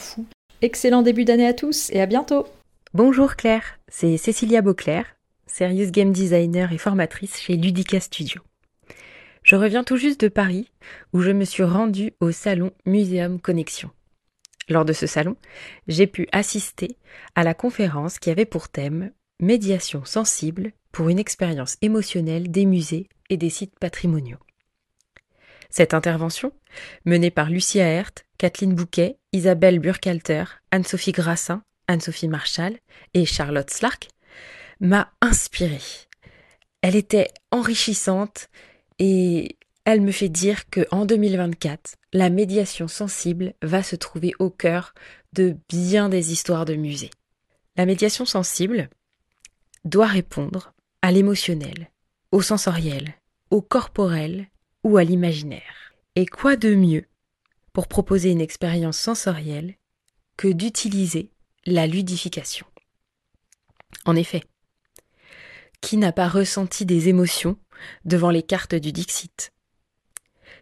Excellent 0.61 1.01
début 1.01 1.25
d'année 1.25 1.47
à 1.47 1.53
tous 1.53 1.89
et 1.91 2.01
à 2.01 2.05
bientôt 2.05 2.45
Bonjour 2.93 3.35
Claire, 3.35 3.79
c'est 3.87 4.17
Cécilia 4.17 4.61
Beauclair, 4.61 5.05
serious 5.47 5.89
game 5.91 6.11
designer 6.11 6.71
et 6.71 6.77
formatrice 6.77 7.39
chez 7.39 7.55
Ludica 7.55 7.99
Studio. 7.99 8.41
Je 9.43 9.55
reviens 9.55 9.83
tout 9.83 9.97
juste 9.97 10.21
de 10.21 10.27
Paris 10.29 10.69
où 11.11 11.21
je 11.21 11.31
me 11.31 11.43
suis 11.43 11.63
rendue 11.63 12.13
au 12.19 12.31
salon 12.31 12.71
Muséum 12.85 13.39
Connexion. 13.39 13.89
Lors 14.69 14.85
de 14.85 14.93
ce 14.93 15.07
salon, 15.07 15.35
j'ai 15.87 16.07
pu 16.07 16.27
assister 16.31 16.97
à 17.35 17.43
la 17.43 17.53
conférence 17.53 18.19
qui 18.19 18.29
avait 18.29 18.45
pour 18.45 18.69
thème 18.69 19.11
Médiation 19.41 20.05
sensible 20.05 20.71
pour 20.93 21.09
une 21.09 21.19
expérience 21.19 21.75
émotionnelle 21.81 22.49
des 22.49 22.65
musées 22.65 23.09
et 23.29 23.35
des 23.35 23.49
sites 23.49 23.77
patrimoniaux. 23.79 24.37
Cette 25.75 25.95
intervention, 25.95 26.51
menée 27.03 27.31
par 27.31 27.49
Lucia 27.49 27.83
Hert, 27.83 28.11
Kathleen 28.37 28.75
Bouquet, 28.75 29.17
Isabelle 29.31 29.79
Burkhalter, 29.79 30.43
Anne-Sophie 30.69 31.13
Grassin, 31.13 31.63
Anne-Sophie 31.87 32.27
Marchal 32.27 32.77
et 33.15 33.25
Charlotte 33.25 33.71
Slark, 33.71 34.09
m'a 34.79 35.11
inspirée. 35.19 35.81
Elle 36.83 36.95
était 36.95 37.29
enrichissante 37.49 38.49
et 38.99 39.57
elle 39.83 40.01
me 40.01 40.11
fait 40.11 40.29
dire 40.29 40.69
que 40.69 40.85
en 40.91 41.07
2024, 41.07 41.95
la 42.13 42.29
médiation 42.29 42.87
sensible 42.87 43.55
va 43.63 43.81
se 43.81 43.95
trouver 43.95 44.33
au 44.37 44.51
cœur 44.51 44.93
de 45.33 45.57
bien 45.69 46.07
des 46.07 46.31
histoires 46.31 46.65
de 46.65 46.75
musées. 46.75 47.09
La 47.77 47.87
médiation 47.87 48.25
sensible 48.25 48.91
doit 49.85 50.05
répondre 50.05 50.75
à 51.01 51.11
l'émotionnel, 51.11 51.89
au 52.31 52.43
sensoriel, 52.43 53.15
au 53.49 53.63
corporel 53.63 54.49
ou 54.83 54.97
à 54.97 55.03
l'imaginaire. 55.03 55.93
Et 56.15 56.25
quoi 56.25 56.55
de 56.55 56.75
mieux 56.75 57.05
pour 57.71 57.87
proposer 57.87 58.31
une 58.31 58.41
expérience 58.41 58.97
sensorielle 58.97 59.75
que 60.37 60.47
d'utiliser 60.47 61.31
la 61.65 61.87
ludification? 61.87 62.67
En 64.05 64.15
effet, 64.15 64.43
qui 65.81 65.97
n'a 65.97 66.11
pas 66.11 66.27
ressenti 66.27 66.85
des 66.85 67.09
émotions 67.09 67.57
devant 68.05 68.29
les 68.29 68.43
cartes 68.43 68.75
du 68.75 68.91
Dixit? 68.91 69.51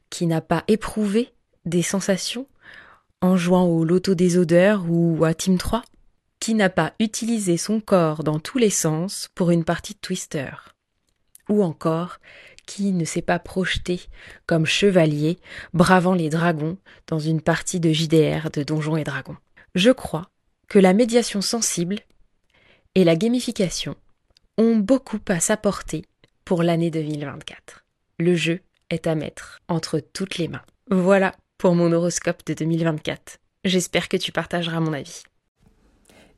Qui 0.09 0.25
n'a 0.25 0.41
pas 0.41 0.63
éprouvé 0.67 1.33
des 1.65 1.83
sensations 1.83 2.47
en 3.21 3.37
jouant 3.37 3.65
au 3.65 3.83
loto 3.83 4.15
des 4.15 4.37
odeurs 4.37 4.85
ou 4.89 5.23
à 5.23 5.33
Team 5.33 5.57
3 5.57 5.83
Qui 6.39 6.55
n'a 6.55 6.69
pas 6.69 6.93
utilisé 6.99 7.57
son 7.57 7.79
corps 7.79 8.23
dans 8.23 8.39
tous 8.39 8.57
les 8.57 8.71
sens 8.71 9.29
pour 9.35 9.51
une 9.51 9.63
partie 9.63 9.93
de 9.93 9.99
Twister? 9.99 10.51
Ou 11.49 11.63
encore 11.63 12.17
qui 12.75 12.93
ne 12.93 13.03
s'est 13.03 13.21
pas 13.21 13.37
projeté 13.37 13.99
comme 14.45 14.65
chevalier 14.65 15.39
bravant 15.73 16.13
les 16.13 16.29
dragons 16.29 16.77
dans 17.07 17.19
une 17.19 17.41
partie 17.41 17.81
de 17.81 17.91
JDR 17.91 18.49
de 18.49 18.63
Donjons 18.63 18.95
et 18.95 19.03
Dragons. 19.03 19.35
Je 19.75 19.91
crois 19.91 20.29
que 20.69 20.79
la 20.79 20.93
médiation 20.93 21.41
sensible 21.41 21.99
et 22.95 23.03
la 23.03 23.17
gamification 23.17 23.95
ont 24.57 24.77
beaucoup 24.77 25.19
à 25.27 25.41
s'apporter 25.41 26.05
pour 26.45 26.63
l'année 26.63 26.91
2024. 26.91 27.83
Le 28.19 28.35
jeu 28.35 28.61
est 28.89 29.05
à 29.05 29.15
mettre 29.15 29.59
entre 29.67 29.99
toutes 29.99 30.37
les 30.37 30.47
mains. 30.47 30.63
Voilà 30.89 31.35
pour 31.57 31.75
mon 31.75 31.91
horoscope 31.91 32.45
de 32.45 32.53
2024. 32.53 33.39
J'espère 33.65 34.07
que 34.07 34.17
tu 34.17 34.31
partageras 34.31 34.79
mon 34.79 34.93
avis. 34.93 35.23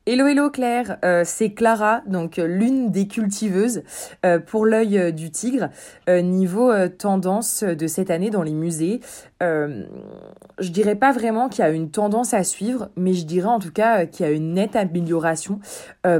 Hello 0.06 0.26
hello 0.26 0.50
Claire, 0.50 0.98
euh, 1.02 1.22
c'est 1.24 1.54
Clara, 1.54 2.02
donc 2.06 2.38
euh, 2.38 2.46
l'une 2.46 2.90
des 2.90 3.08
cultiveuses 3.08 3.84
euh, 4.26 4.38
pour 4.38 4.66
l'œil 4.66 5.14
du 5.14 5.30
tigre. 5.30 5.70
niveau 6.06 6.70
tendance 6.88 7.64
de 7.64 7.86
cette 7.86 8.10
année 8.10 8.28
dans 8.28 8.42
les 8.42 8.52
musées, 8.52 9.00
je 9.40 10.68
dirais 10.70 10.94
pas 10.94 11.12
vraiment 11.12 11.48
qu'il 11.48 11.64
y 11.64 11.66
a 11.66 11.70
une 11.70 11.90
tendance 11.90 12.34
à 12.34 12.44
suivre, 12.44 12.90
mais 12.96 13.14
je 13.14 13.24
dirais 13.24 13.48
en 13.48 13.58
tout 13.58 13.72
cas 13.72 14.04
qu'il 14.04 14.26
y 14.26 14.28
a 14.28 14.32
une 14.32 14.52
nette 14.52 14.76
amélioration 14.76 15.60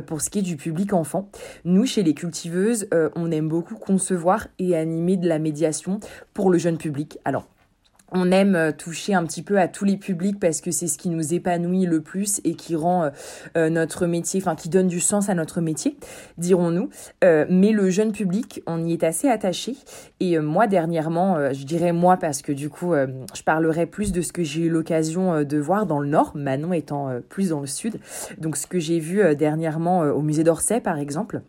pour 0.07 0.23
ce 0.23 0.31
qui 0.31 0.38
est 0.38 0.43
du 0.43 0.57
public 0.57 0.95
enfant. 0.95 1.29
Nous, 1.64 1.85
chez 1.85 2.03
les 2.03 2.14
cultiveuses, 2.14 2.88
on 3.14 3.31
aime 3.31 3.49
beaucoup 3.49 3.76
concevoir 3.76 4.49
et 4.59 4.76
animer 4.76 5.19
de 5.19 5.29
la 5.29 5.38
médiation 5.38 6.00
pour 6.33 6.50
le 6.50 6.57
jeune 6.57 6.79
public. 6.79 7.19
Alors 7.25 7.47
on 8.14 8.30
aime 8.30 8.54
euh, 8.54 8.73
toucher 8.73 9.12
un 9.14 9.25
petit 9.25 9.42
peu 9.42 9.59
à 9.59 9.68
tous 9.68 9.85
les 9.85 9.97
publics 9.97 10.38
parce 10.40 10.61
que 10.61 10.71
c'est 10.71 10.87
ce 10.87 10.97
qui 10.97 11.11
nous 11.11 11.35
épanouit 11.35 11.85
le 11.85 12.00
plus 12.00 12.40
et 12.44 12.54
qui 12.54 12.76
rend 12.76 13.04
euh, 13.04 13.11
euh, 13.56 13.68
notre 13.68 14.06
métier, 14.06 14.40
enfin 14.40 14.54
qui 14.54 14.68
donne 14.68 14.87
du 14.87 15.00
sens 15.00 15.28
à 15.28 15.35
notre 15.35 15.61
métier, 15.61 15.97
dirons-nous. 16.38 16.88
mais 17.23 17.73
le 17.73 17.90
jeune 17.90 18.12
public, 18.12 18.62
on 18.66 18.85
y 18.85 18.92
est 18.92 19.02
assez 19.02 19.28
attaché. 19.28 19.75
Et 20.21 20.38
moi, 20.38 20.66
dernièrement, 20.66 21.52
je 21.52 21.64
dirais 21.64 21.92
moi 21.92 22.16
parce 22.16 22.42
que 22.42 22.52
du 22.52 22.68
coup, 22.68 22.94
je 22.94 23.42
parlerai 23.42 23.87
plus 23.87 24.12
de 24.12 24.23
ce 24.23 24.33
que 24.33 24.44
j'ai 24.44 24.62
eu 24.62 24.71
l'occasion 24.71 25.42
de 25.42 25.59
voir 25.59 25.87
dans 25.87 25.99
le 25.99 26.09
Nord, 26.09 26.33
Manon 26.37 26.73
étant 26.73 27.21
plus 27.28 27.49
dans 27.49 27.61
le 27.61 27.66
Sud. 27.66 27.99
Donc 28.38 28.56
ce 28.56 28.66
que 28.66 28.78
j'ai 28.78 29.00
vu 29.00 29.35
dernièrement 29.35 30.00
au 30.00 30.23
musée 30.23 30.44
d'Orsay, 30.44 30.80
par 30.80 30.99
exemple 30.99 31.42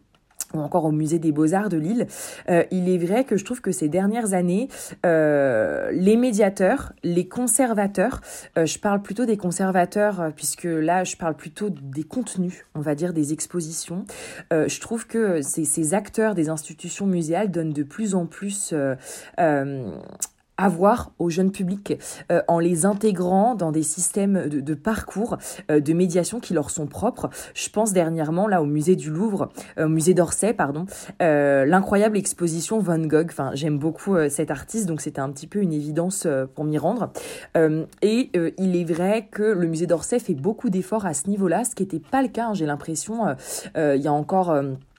ou 0.56 0.60
encore 0.60 0.86
au 0.86 0.92
musée 0.92 1.20
des 1.20 1.32
beaux-arts 1.32 1.70
de 1.70 1.78
Lille, 1.78 2.08
euh, 2.50 2.64
il 2.72 2.90
est 2.90 2.98
vrai 2.98 3.24
que 3.24 3.38
je 3.38 3.46
trouve 3.46 3.62
que 3.62 3.72
ces 3.72 3.90
dernières 3.90 4.34
années, 4.34 4.70
euh, 5.06 5.92
les 5.92 6.16
médiateurs, 6.16 6.94
les 7.04 7.28
conservateurs, 7.28 8.22
euh, 8.58 8.66
je 8.66 8.80
parle 8.80 9.02
plutôt 9.02 9.26
des 9.26 9.38
conservateurs 9.38 10.32
puisque 10.36 10.64
là 10.64 11.04
je 11.04 11.16
parle 11.16 11.36
plutôt 11.36 11.70
des 11.70 12.04
contenus, 12.04 12.66
on 12.76 12.82
va 12.82 12.96
dire 12.96 13.14
des 13.14 13.34
expositions, 13.34 14.06
je 14.52 14.80
trouve 14.80 15.08
que 15.08 15.42
ces, 15.42 15.66
ces, 15.66 15.94
acteurs 15.94 16.36
des 16.36 16.50
institutions 16.50 17.06
muséales 17.06 17.52
donnent 17.52 17.74
de 17.74 17.84
plus 17.84 18.16
en 18.16 18.26
plus 18.26 18.74
avoir 20.58 21.12
au 21.20 21.30
jeune 21.30 21.52
public 21.52 21.98
euh, 22.32 22.42
en 22.48 22.60
les 22.60 22.86
intégrant 22.86 23.56
dans 23.56 23.72
des 23.72 23.84
systèmes 23.84 24.48
de, 24.50 24.74
parcours 24.74 25.38
euh, 25.70 25.80
de 25.80 25.94
médiation 25.94 26.40
qui 26.40 26.54
leur 26.54 26.70
sont 26.70 26.88
propres. 26.88 27.30
Je 27.54 27.70
pense 27.70 27.94
dernièrement 27.94 28.48
là 28.48 28.62
au 28.62 28.66
musée 28.66 28.96
du 28.96 29.10
Louvre, 29.10 29.50
euh, 29.78 29.88
musée 29.88 30.14
d'Orsay 30.14 30.54
pardon, 30.54 30.86
l'incroyable 31.20 32.18
exposition 32.18 32.80
Van 32.80 33.00
Gogh. 33.00 33.28
Enfin, 33.30 33.52
j'aime 33.54 33.78
beaucoup 33.78 34.16
cet 34.30 34.52
artiste 34.52 34.88
donc 34.88 35.02
c'était 35.02 35.20
un 35.20 35.30
petit 35.30 35.48
peu 35.48 35.60
une 35.60 35.74
évidence 35.74 36.28
pour 36.54 36.64
m'y 36.64 36.78
rendre. 36.78 37.12
et 38.02 38.32
il 38.58 38.76
est 38.76 38.84
vrai 38.84 39.28
que 39.32 39.44
le 39.44 39.68
musée 39.68 39.88
d'Orsay 39.88 40.20
fait 40.20 40.34
beaucoup 40.34 40.70
d'efforts 40.70 41.06
à 41.06 41.14
ce 41.14 41.30
niveau-là, 41.30 41.64
ce 41.66 41.76
qui 41.76 41.84
n'était 41.84 42.00
pas 42.00 42.22
le 42.22 42.28
cas. 42.28 42.48
Hein, 42.48 42.54
j'ai 42.54 42.66
l'impression 42.66 43.36
il 43.76 44.02
y 44.02 44.08
a 44.08 44.14
encore 44.14 44.56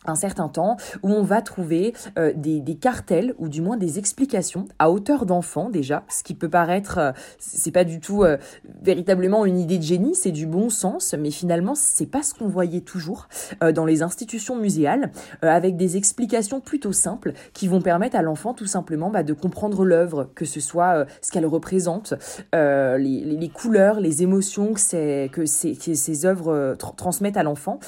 un 0.06 0.14
certain 0.14 0.48
temps 0.48 0.76
où 1.02 1.10
on 1.10 1.22
va 1.22 1.42
trouver 1.42 1.94
euh, 2.18 2.32
des, 2.34 2.62
cartels 2.76 3.34
ou 3.38 3.48
du 3.48 3.62
moins 3.62 3.76
des 3.76 3.98
explications 3.98 4.66
à 4.78 4.90
hauteur 4.90 5.26
d'enfant 5.26 5.70
déjà, 5.70 6.04
ce 6.08 6.22
qui 6.22 6.34
peut 6.34 6.48
paraître 6.48 6.98
euh, 6.98 7.12
c'est 7.38 7.70
pas 7.70 7.84
du 7.84 8.00
tout 8.00 8.22
euh, 8.22 8.36
véritablement 8.82 9.46
une 9.46 9.58
idée 9.58 9.78
de 9.78 9.82
génie, 9.82 10.14
c'est 10.14 10.30
du 10.30 10.46
bon 10.46 10.68
sens, 10.68 11.14
mais 11.18 11.30
finalement 11.30 11.74
c'est 11.74 12.06
pas 12.06 12.22
ce 12.22 12.34
qu'on 12.34 12.48
voyait 12.48 12.80
toujours 12.80 13.28
dans 13.74 13.84
les 13.84 14.02
institutions 14.02 14.56
muséales 14.56 15.10
avec 15.42 15.76
des 15.76 15.96
explications 15.96 16.60
plutôt 16.60 16.92
simples 16.92 17.32
qui 17.52 17.68
vont 17.68 17.80
permettre 17.80 18.16
à 18.16 18.22
l'enfant 18.22 18.54
tout 18.54 18.66
simplement 18.66 19.10
bah, 19.10 19.22
de 19.22 19.32
comprendre 19.32 19.84
l'œuvre, 19.84 20.30
que 20.34 20.44
ce 20.44 20.60
soit 20.60 21.06
ce 21.22 21.30
qu'elle 21.30 21.46
représente, 21.46 22.14
les, 22.52 23.50
couleurs, 23.52 24.00
les 24.00 24.22
émotions 24.22 24.74
que, 24.74 24.80
ces, 24.80 25.30
que 25.32 25.46
ces 25.46 26.26
œuvres 26.26 26.76
transmettent 26.78 27.36
à 27.36 27.42
l'enfant, 27.42 27.78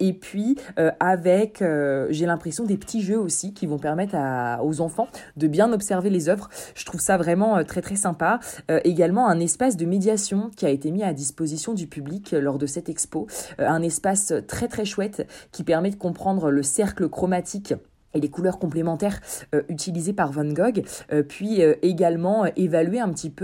et 0.00 0.12
puis 0.12 0.56
avec 1.00 1.51
avec, 1.60 2.12
j'ai 2.12 2.26
l'impression, 2.26 2.64
des 2.64 2.76
petits 2.76 3.02
jeux 3.02 3.18
aussi 3.18 3.52
qui 3.52 3.66
vont 3.66 3.78
permettre 3.78 4.16
aux 4.62 4.80
enfants 4.80 5.08
de 5.36 5.46
bien 5.46 5.72
observer 5.72 6.10
les 6.10 6.28
œuvres. 6.28 6.48
Je 6.74 6.84
trouve 6.84 7.00
ça 7.00 7.16
vraiment 7.16 7.62
très 7.64 7.82
très 7.82 7.96
sympa. 7.96 8.40
également 8.84 9.28
un 9.28 9.40
espace 9.40 9.76
de 9.76 9.86
médiation 9.86 10.50
qui 10.56 10.66
a 10.66 10.70
été 10.70 10.90
mis 10.90 11.02
à 11.02 11.12
disposition 11.12 11.74
du 11.74 11.86
public 11.86 12.32
lors 12.32 12.58
de 12.58 12.66
cette 12.66 12.88
expo. 12.88 13.26
un 13.58 13.82
espace 13.82 14.32
très 14.46 14.68
très 14.68 14.84
chouette 14.84 15.26
qui 15.50 15.64
permet 15.64 15.90
de 15.90 15.96
comprendre 15.96 16.50
le 16.50 16.62
cercle 16.62 17.08
chromatique 17.08 17.74
et 18.14 18.20
les 18.20 18.28
couleurs 18.28 18.58
complémentaires 18.58 19.20
euh, 19.54 19.62
utilisées 19.68 20.12
par 20.12 20.32
Van 20.32 20.44
Gogh, 20.44 20.82
euh, 21.12 21.22
puis 21.22 21.62
euh, 21.62 21.74
également 21.82 22.44
évaluer 22.56 23.00
un 23.00 23.08
petit 23.10 23.30
peu 23.30 23.42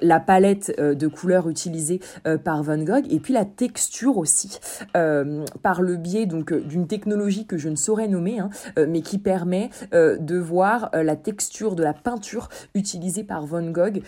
la 0.00 0.20
palette 0.20 0.74
de 0.78 1.06
couleurs 1.06 1.48
utilisées 1.48 2.00
par 2.44 2.62
Van 2.62 2.78
Gogh 2.78 3.04
et 3.10 3.18
puis 3.18 3.32
la 3.32 3.44
texture 3.44 4.16
aussi 4.18 4.58
par 4.94 5.82
le 5.82 5.96
biais 5.96 6.26
donc 6.26 6.52
d'une 6.52 6.86
technologie 6.86 7.46
que 7.46 7.56
je 7.56 7.68
ne 7.68 7.76
saurais 7.76 8.08
nommer 8.08 8.38
hein, 8.38 8.50
mais 8.76 9.00
qui 9.00 9.18
permet 9.18 9.70
de 9.92 10.36
voir 10.36 10.90
la 10.92 11.16
texture 11.16 11.74
de 11.74 11.82
la 11.82 11.92
peinture 11.92 12.48
utilisée 12.74 13.24
par 13.24 13.46
Van 13.46 13.62
Gogh 13.70 14.02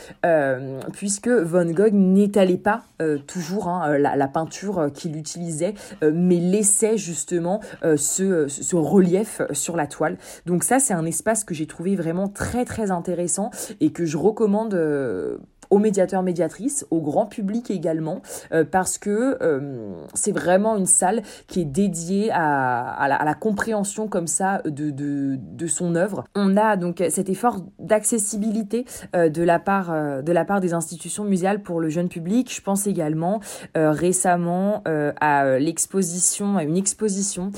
puisque 0.93 1.29
Van 1.29 1.67
Gogh 1.67 1.93
n'étalait 1.93 2.57
pas 2.57 2.85
toujours 3.27 3.69
hein, 3.69 3.99
la, 3.99 4.29
peinture 4.29 4.91
qu'il 4.93 5.17
utilisait 5.17 5.75
mais 6.03 6.39
laissait 6.39 6.97
justement 6.97 7.61
ce, 7.83 8.47
ce 8.49 8.77
relief 8.77 9.43
sur 9.53 9.70
la 9.77 9.87
toile. 9.87 10.19
Donc 10.47 10.65
ça, 10.65 10.79
c'est 10.79 10.95
un 10.95 11.05
espace 11.05 11.45
que 11.45 11.55
j'ai 11.55 11.67
trouvé 11.67 11.97
vraiment 11.97 12.29
très 12.29 12.65
très 12.65 12.91
intéressant 12.91 13.51
et 13.81 13.93
que 13.93 14.05
je 14.05 14.17
recommande 14.17 14.75
euh, 14.75 15.39
aux 15.71 15.79
médiateurs, 15.79 16.23
médiatrices, 16.23 16.87
au 16.91 17.01
grand 17.01 17.27
public 17.27 17.71
également, 17.71 18.23
euh, 18.53 18.65
parce 18.65 18.99
que 18.99 19.39
euh, 19.41 19.93
c'est 20.15 20.33
vraiment 20.33 20.77
une 20.77 20.87
salle 20.87 21.23
qui 21.47 21.61
est 21.61 21.65
dédiée 21.65 22.31
à, 22.33 23.07
la, 23.09 23.35
compréhension 23.35 24.09
comme 24.09 24.27
ça 24.27 24.61
de, 24.65 24.91
de, 24.91 25.67
son 25.67 25.95
œuvre. 25.95 26.25
On 26.35 26.57
a 26.57 26.77
donc 26.77 27.03
cet 27.09 27.29
effort 27.29 27.59
d'accessibilité 27.79 28.85
euh, 29.15 29.29
de, 29.29 29.43
la 29.43 29.59
part, 29.59 30.23
de 30.23 30.33
la 30.33 30.45
part 30.45 30.61
des 30.61 30.75
institutions 30.75 31.25
muséales 31.25 31.63
pour 31.63 31.81
le 31.81 31.89
jeune 31.89 32.09
public. 32.09 32.53
Je 32.53 32.61
pense 32.61 32.87
également 32.87 33.41
récemment 33.75 34.83
à 34.85 35.59
l'exposition, 35.59 36.57
à 36.57 36.65
une 36.65 36.77
exposition 36.77 37.53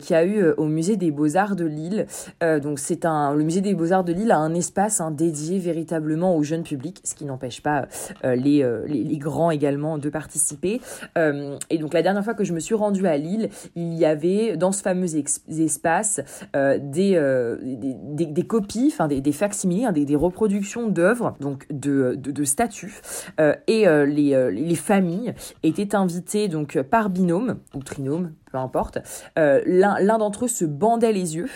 qui 0.00 0.14
a 0.14 0.24
eu 0.24 0.50
au 0.56 0.66
musée 0.66 0.96
des 0.96 1.10
Beaux-Arts 1.10 1.56
de 1.56 1.64
Lille. 1.64 2.06
donc 2.40 2.78
c'est 2.78 3.04
un, 3.04 3.34
le 3.34 3.44
musée 3.44 3.60
des 3.60 3.74
Beaux-Arts 3.74 4.04
de 4.04 4.12
Lille 4.12 4.32
a 4.32 4.38
un 4.38 4.54
espace 4.54 5.00
hein, 5.00 5.10
dédié 5.10 5.58
véritablement 5.58 6.36
au 6.36 6.42
jeune 6.42 6.64
public, 6.64 7.00
ce 7.04 7.14
qui 7.14 7.24
n'empêche 7.24 7.51
pas 7.60 7.88
euh, 8.24 8.34
les, 8.34 8.62
euh, 8.62 8.84
les, 8.86 9.04
les, 9.04 9.18
grands 9.18 9.50
également 9.50 9.98
de 9.98 10.08
participer. 10.08 10.80
Euh, 11.18 11.58
et 11.70 11.78
donc 11.78 11.92
la 11.94 12.02
dernière 12.02 12.24
fois 12.24 12.34
que 12.34 12.44
je 12.44 12.52
me 12.52 12.60
suis 12.60 12.74
rendue 12.74 13.06
à 13.06 13.16
Lille, 13.16 13.50
il 13.74 13.94
y 13.94 14.04
avait 14.04 14.56
dans 14.56 14.72
ce 14.72 14.82
fameux 14.82 15.08
espace 15.16 16.20
des, 16.54 17.54
des, 17.62 18.26
des, 18.26 18.42
copies, 18.46 18.90
enfin 18.92 19.08
des, 19.08 19.20
des 19.20 19.32
facsimiles, 19.32 19.86
hein, 19.86 19.92
des, 19.92 20.04
des 20.04 20.16
reproductions 20.16 20.88
d'œuvres, 20.88 21.34
donc 21.40 21.66
de, 21.70 22.14
de, 22.16 22.30
de 22.30 22.44
statues. 22.44 23.00
et 23.66 23.86
les, 23.86 24.50
les 24.52 24.74
familles 24.74 25.34
étaient 25.62 25.94
invitées 25.94 26.48
donc 26.48 26.80
par 26.82 27.10
binôme 27.10 27.58
ou 27.74 27.82
trinôme, 27.82 28.32
peu 28.52 28.58
importe. 28.58 28.98
Euh, 29.38 29.60
L'un 29.66 30.18
d'entre 30.18 30.44
eux 30.44 30.48
se 30.48 30.64
bandait 30.64 31.12
les 31.12 31.36
yeux, 31.36 31.48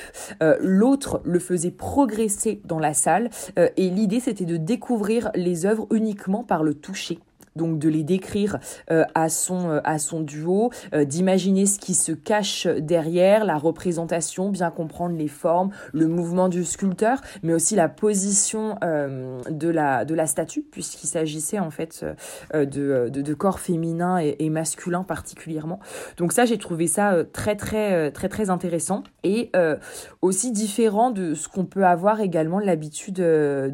euh, 0.43 0.57
l'autre 0.61 1.21
le 1.25 1.39
faisait 1.39 1.71
progresser 1.71 2.61
dans 2.65 2.79
la 2.79 2.95
salle, 2.95 3.31
euh, 3.59 3.69
et 3.77 3.91
l'idée 3.91 4.21
c'était 4.21 4.45
de 4.45 4.57
découvrir 4.57 5.31
les 5.35 5.67
œuvres 5.67 5.87
uniquement 5.93 6.43
par 6.43 6.63
le 6.63 6.75
toucher 6.75 7.19
donc 7.57 7.79
de 7.79 7.89
les 7.89 8.05
décrire 8.05 8.59
euh, 8.91 9.05
à, 9.15 9.29
son, 9.29 9.71
euh, 9.71 9.81
à 9.85 9.99
son 9.99 10.21
duo, 10.21 10.71
euh, 10.95 11.05
d'imaginer 11.05 11.67
ce 11.67 11.79
qui 11.79 11.95
se 11.95 12.13
cache 12.13 12.67
derrière, 12.67 13.45
la 13.45 13.59
représentation, 13.59 14.51
bien 14.51 14.71
comprendre 14.71 15.17
les 15.17 15.29
formes, 15.29 15.71
le 15.93 16.07
mouvement 16.07 16.49
du 16.49 16.65
sculpteur, 16.65 17.21
mais 17.43 17.55
aussi 17.55 17.75
la 17.75 17.89
position 17.89 18.77
de, 18.83 19.69
la, 19.69 20.05
de 20.05 20.15
la 20.15 20.27
statue, 20.27 20.63
puisqu'il 20.63 21.07
s'agissait 21.07 21.59
en 21.59 21.71
fait 21.71 22.05
de, 22.53 23.09
de, 23.09 23.35
corps 23.35 23.61
féminins 23.61 24.19
et, 24.19 24.51
masculins 24.51 25.03
particulièrement. 25.03 25.81
Donc 26.17 26.33
ça, 26.33 26.45
j'ai 26.45 26.59
trouvé 26.59 26.87
ça 26.87 27.25
très 27.33 27.57
très 27.57 28.11
très 28.11 28.29
très 28.29 28.51
intéressant 28.51 29.03
et 29.25 29.51
aussi 30.27 30.53
différent 30.53 31.11
de 31.11 31.35
ce 31.35 31.49
qu'on 31.49 31.65
peut 31.65 31.85
avoir 31.85 32.21
également 32.21 32.59
l'habitude 32.59 33.17
de, 33.17 33.73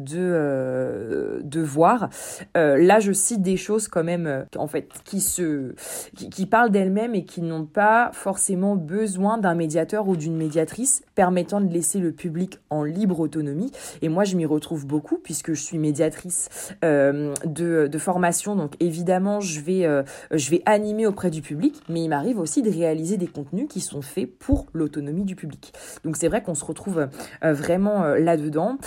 de 1.43 1.61
voir. 1.61 2.09
là, 2.55 2.99
je 2.99 3.11
cite 3.11 3.41
des 3.41 3.57
choses 3.57 3.87
quand 3.87 4.03
même 4.03 4.27
euh, 4.27 4.43
en 4.57 4.67
fait 4.67 4.89
qui 5.03 5.19
se 5.19 5.73
qui, 6.15 6.45
parlent 6.45 6.71
d'elles-mêmes 6.71 7.15
et 7.15 7.25
qui 7.25 7.41
n'ont 7.41 7.65
pas 7.65 8.11
forcément 8.13 8.75
besoin 8.75 9.37
d'un 9.37 9.55
médiateur 9.55 10.07
ou 10.07 10.15
d'une 10.15 10.35
médiatrice 10.35 11.03
permettant 11.15 11.61
de 11.61 11.71
laisser 11.71 11.99
le 11.99 12.11
public 12.11 12.59
en 12.69 12.83
libre 12.83 13.19
autonomie. 13.19 13.71
Et 14.01 14.09
moi 14.09 14.23
je 14.23 14.35
m'y 14.35 14.45
retrouve 14.45 14.85
beaucoup 14.85 15.17
puisque 15.17 15.53
je 15.53 15.61
suis 15.61 15.77
médiatrice 15.77 16.75
euh, 16.83 17.33
de, 17.45 17.87
de, 17.87 17.97
formation. 17.97 18.55
Donc 18.55 18.75
évidemment 18.79 19.39
je 19.39 19.59
vais 19.59 19.85
euh, 19.85 20.03
je 20.31 20.49
vais 20.49 20.61
animer 20.65 21.05
auprès 21.07 21.29
du 21.29 21.41
public 21.41 21.81
mais 21.89 22.03
il 22.03 22.09
m'arrive 22.09 22.39
aussi 22.39 22.61
de 22.61 22.69
réaliser 22.69 23.17
des 23.17 23.27
contenus 23.27 23.67
qui 23.69 23.79
sont 23.79 24.01
faits 24.01 24.37
pour 24.37 24.67
l'autonomie 24.73 25.25
du 25.25 25.35
public. 25.35 25.73
Donc 26.03 26.17
c'est 26.17 26.27
vrai 26.27 26.42
qu'on 26.43 26.55
se 26.55 26.65
retrouve 26.65 27.09
vraiment 27.41 28.03
là-dedans 28.15 28.77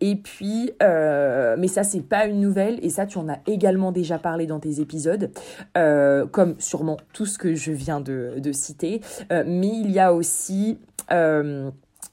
et 0.00 0.16
puis 0.16 0.72
mais 0.80 1.68
ça 1.68 1.82
c'est 1.82 2.02
pas 2.02 2.26
une 2.26 2.40
nouvelle 2.40 2.78
et 2.84 2.90
ça 2.90 3.06
tu 3.06 3.18
en 3.18 3.28
as 3.28 3.38
également 3.46 3.92
déjà 3.92 4.18
parlé 4.18 4.46
dans 4.46 4.60
tes 4.60 4.80
épisodes, 4.80 5.30
euh, 5.76 6.26
comme 6.26 6.56
sûrement 6.58 6.96
tout 7.12 7.26
ce 7.26 7.38
que 7.38 7.54
je 7.54 7.72
viens 7.72 8.00
de, 8.00 8.52
citer. 8.52 9.00
Euh, 9.32 9.44
mais 9.46 9.68
il 9.68 9.90
y 9.90 9.98
a 9.98 10.12
aussi... 10.12 10.78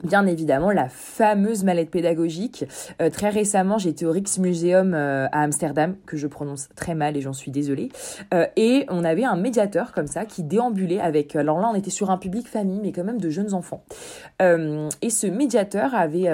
Euh, 0.04 0.08
bien 0.14 0.26
évidemment 0.28 0.72
la 0.72 0.90
fameuse 0.90 1.64
mallette 1.64 1.90
pédagogique. 1.90 2.66
Euh, 3.02 3.10
très 3.10 3.30
récemment, 3.30 3.78
j'étais 3.78 4.06
au 4.06 4.12
Rijksmuseum 4.12 4.94
euh, 4.94 5.28
à 5.32 5.42
Amsterdam, 5.42 5.96
que 6.06 6.18
je 6.18 6.28
prononce 6.28 6.70
très 6.76 6.96
mal 6.96 7.18
et 7.18 7.22
j'en 7.22 7.34
suis 7.34 7.52
désolée. 7.52 7.90
Euh, 8.34 8.46
et 8.56 8.86
on 8.90 9.04
avait 9.04 9.24
un 9.24 9.36
médiateur 9.36 9.92
comme 9.92 10.08
ça 10.08 10.26
qui 10.26 10.44
déambulait 10.44 11.00
avec... 11.00 11.36
Alors 11.36 11.60
là, 11.60 11.70
on 11.72 11.76
était 11.76 11.90
sur 11.90 12.12
un 12.12 12.18
public 12.18 12.48
famille, 12.48 12.80
mais 12.82 12.92
quand 12.92 13.04
même 13.04 13.20
de 13.20 13.30
jeunes 13.30 13.54
enfants. 13.54 13.84
et 14.40 15.10
ce 15.10 15.28
médiateur 15.28 15.96
avait 15.96 16.28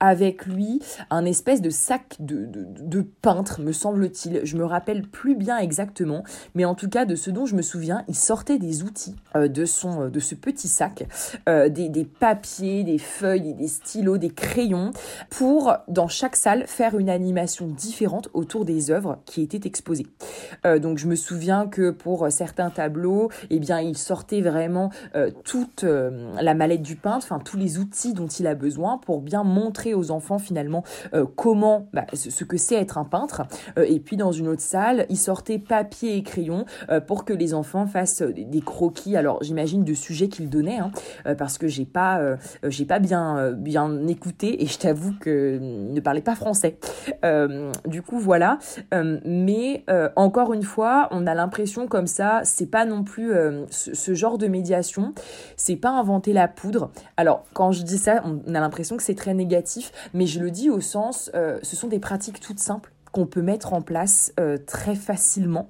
avec 0.00 0.46
lui 0.46 0.80
un 1.10 1.24
espèce 1.24 1.60
de 1.60 1.70
sac 1.70 2.16
de, 2.18 2.46
de, 2.46 2.66
de 2.66 3.02
peintre, 3.02 3.60
me 3.60 3.72
semble-t-il. 3.72 4.40
Je 4.44 4.56
me 4.56 4.64
rappelle 4.64 5.02
plus 5.02 5.36
bien 5.36 5.58
exactement, 5.58 6.24
mais 6.54 6.64
en 6.64 6.74
tout 6.74 6.88
cas, 6.88 7.04
de 7.04 7.14
ce 7.14 7.30
dont 7.30 7.46
je 7.46 7.54
me 7.54 7.62
souviens, 7.62 8.04
il 8.08 8.14
sortait 8.14 8.58
des 8.58 8.82
outils 8.82 9.16
de, 9.34 9.64
son, 9.64 10.08
de 10.08 10.20
ce 10.20 10.34
petit 10.34 10.68
sac, 10.68 11.04
des, 11.46 11.88
des 11.88 12.04
papiers, 12.04 12.84
des 12.84 12.98
feuilles, 13.02 13.54
des 13.54 13.68
stylos, 13.68 14.18
des 14.18 14.30
crayons, 14.30 14.92
pour, 15.30 15.76
dans 15.88 16.08
chaque 16.08 16.36
salle, 16.36 16.66
faire 16.66 16.98
une 16.98 17.10
animation 17.10 17.66
différente 17.66 18.28
autour 18.32 18.64
des 18.64 18.90
œuvres 18.90 19.18
qui 19.26 19.42
étaient 19.42 19.66
exposées. 19.66 20.06
Euh, 20.66 20.78
donc 20.78 20.98
je 20.98 21.06
me 21.06 21.14
souviens 21.14 21.66
que 21.66 21.90
pour 21.90 22.30
certains 22.30 22.70
tableaux, 22.70 23.30
eh 23.50 23.58
bien, 23.58 23.80
il 23.80 23.96
sortait 23.96 24.40
vraiment 24.40 24.90
euh, 25.14 25.30
toute 25.44 25.84
euh, 25.84 26.32
la 26.40 26.54
mallette 26.54 26.82
du 26.82 26.96
peintre, 26.96 27.26
enfin 27.28 27.38
tous 27.38 27.56
les 27.56 27.78
outils 27.78 28.12
dont 28.12 28.26
il 28.26 28.46
a 28.46 28.54
besoin 28.54 28.98
pour 28.98 29.20
bien 29.20 29.44
montrer 29.44 29.94
aux 29.94 30.10
enfants 30.10 30.38
finalement 30.38 30.84
comment, 31.36 31.88
bah, 31.92 32.06
ce 32.12 32.44
que 32.44 32.56
c'est 32.56 32.76
être 32.76 32.98
un 32.98 33.04
peintre. 33.04 33.42
et 33.76 34.00
puis 34.00 34.16
dans 34.16 34.32
une 34.32 34.48
autre 34.48 34.62
salle, 34.62 35.06
il 35.08 35.16
sortait 35.16 35.58
papier 35.58 36.16
et 36.16 36.22
crayon 36.22 36.64
pour 37.06 37.24
que 37.24 37.32
les 37.32 37.54
enfants 37.54 37.86
fassent 37.86 38.22
des, 38.22 38.60
croquis. 38.60 39.16
Alors 39.16 39.42
j'imagine 39.42 39.84
de 39.84 39.94
sujets 39.94 40.28
qu'il 40.28 40.48
donnait, 40.48 40.78
hein, 40.78 40.90
parce 41.36 41.58
que 41.58 41.68
j'ai 41.68 41.84
pas, 41.84 42.36
pas 42.84 42.98
bien, 42.98 43.38
euh, 43.38 43.52
bien 43.52 44.06
écouté 44.06 44.62
et 44.62 44.66
je 44.66 44.78
t'avoue 44.78 45.14
que 45.20 45.58
ne 45.60 46.00
parlait 46.00 46.20
pas 46.20 46.34
français. 46.34 46.78
Euh, 47.24 47.72
du 47.86 48.02
coup, 48.02 48.18
voilà. 48.18 48.58
Euh, 48.94 49.18
mais 49.24 49.84
encore 50.16 50.52
une 50.52 50.62
fois, 50.62 51.08
on 51.10 51.26
a 51.26 51.34
l'impression 51.34 51.86
comme 51.86 52.06
ça, 52.06 52.40
c'est 52.44 52.66
pas 52.66 52.84
non 52.84 53.04
plus 53.04 53.32
ce, 53.70 54.14
genre 54.14 54.38
de 54.38 54.46
médiation, 54.46 55.14
c'est 55.56 55.76
pas 55.76 55.90
inventer 55.90 56.32
la 56.32 56.48
poudre. 56.48 56.90
Alors, 57.16 57.44
quand 57.52 57.72
je 57.72 57.82
dis 57.82 57.98
ça, 57.98 58.22
on 58.24 58.54
a 58.54 58.60
l'impression 58.60 58.96
que 58.96 59.02
c'est 59.02 59.14
très 59.14 59.34
négatif, 59.34 59.92
mais 60.14 60.26
je 60.26 60.40
le 60.40 60.50
dis 60.50 60.70
au 60.70 60.80
sens, 60.80 61.30
ce 61.34 61.76
sont 61.76 61.88
des 61.88 61.98
pratiques 61.98 62.40
toutes 62.40 62.60
simples 62.60 62.92
qu'on 63.12 63.26
peut 63.26 63.42
mettre 63.42 63.74
en 63.74 63.82
place 63.82 64.32
très 64.66 64.94
facilement, 64.94 65.68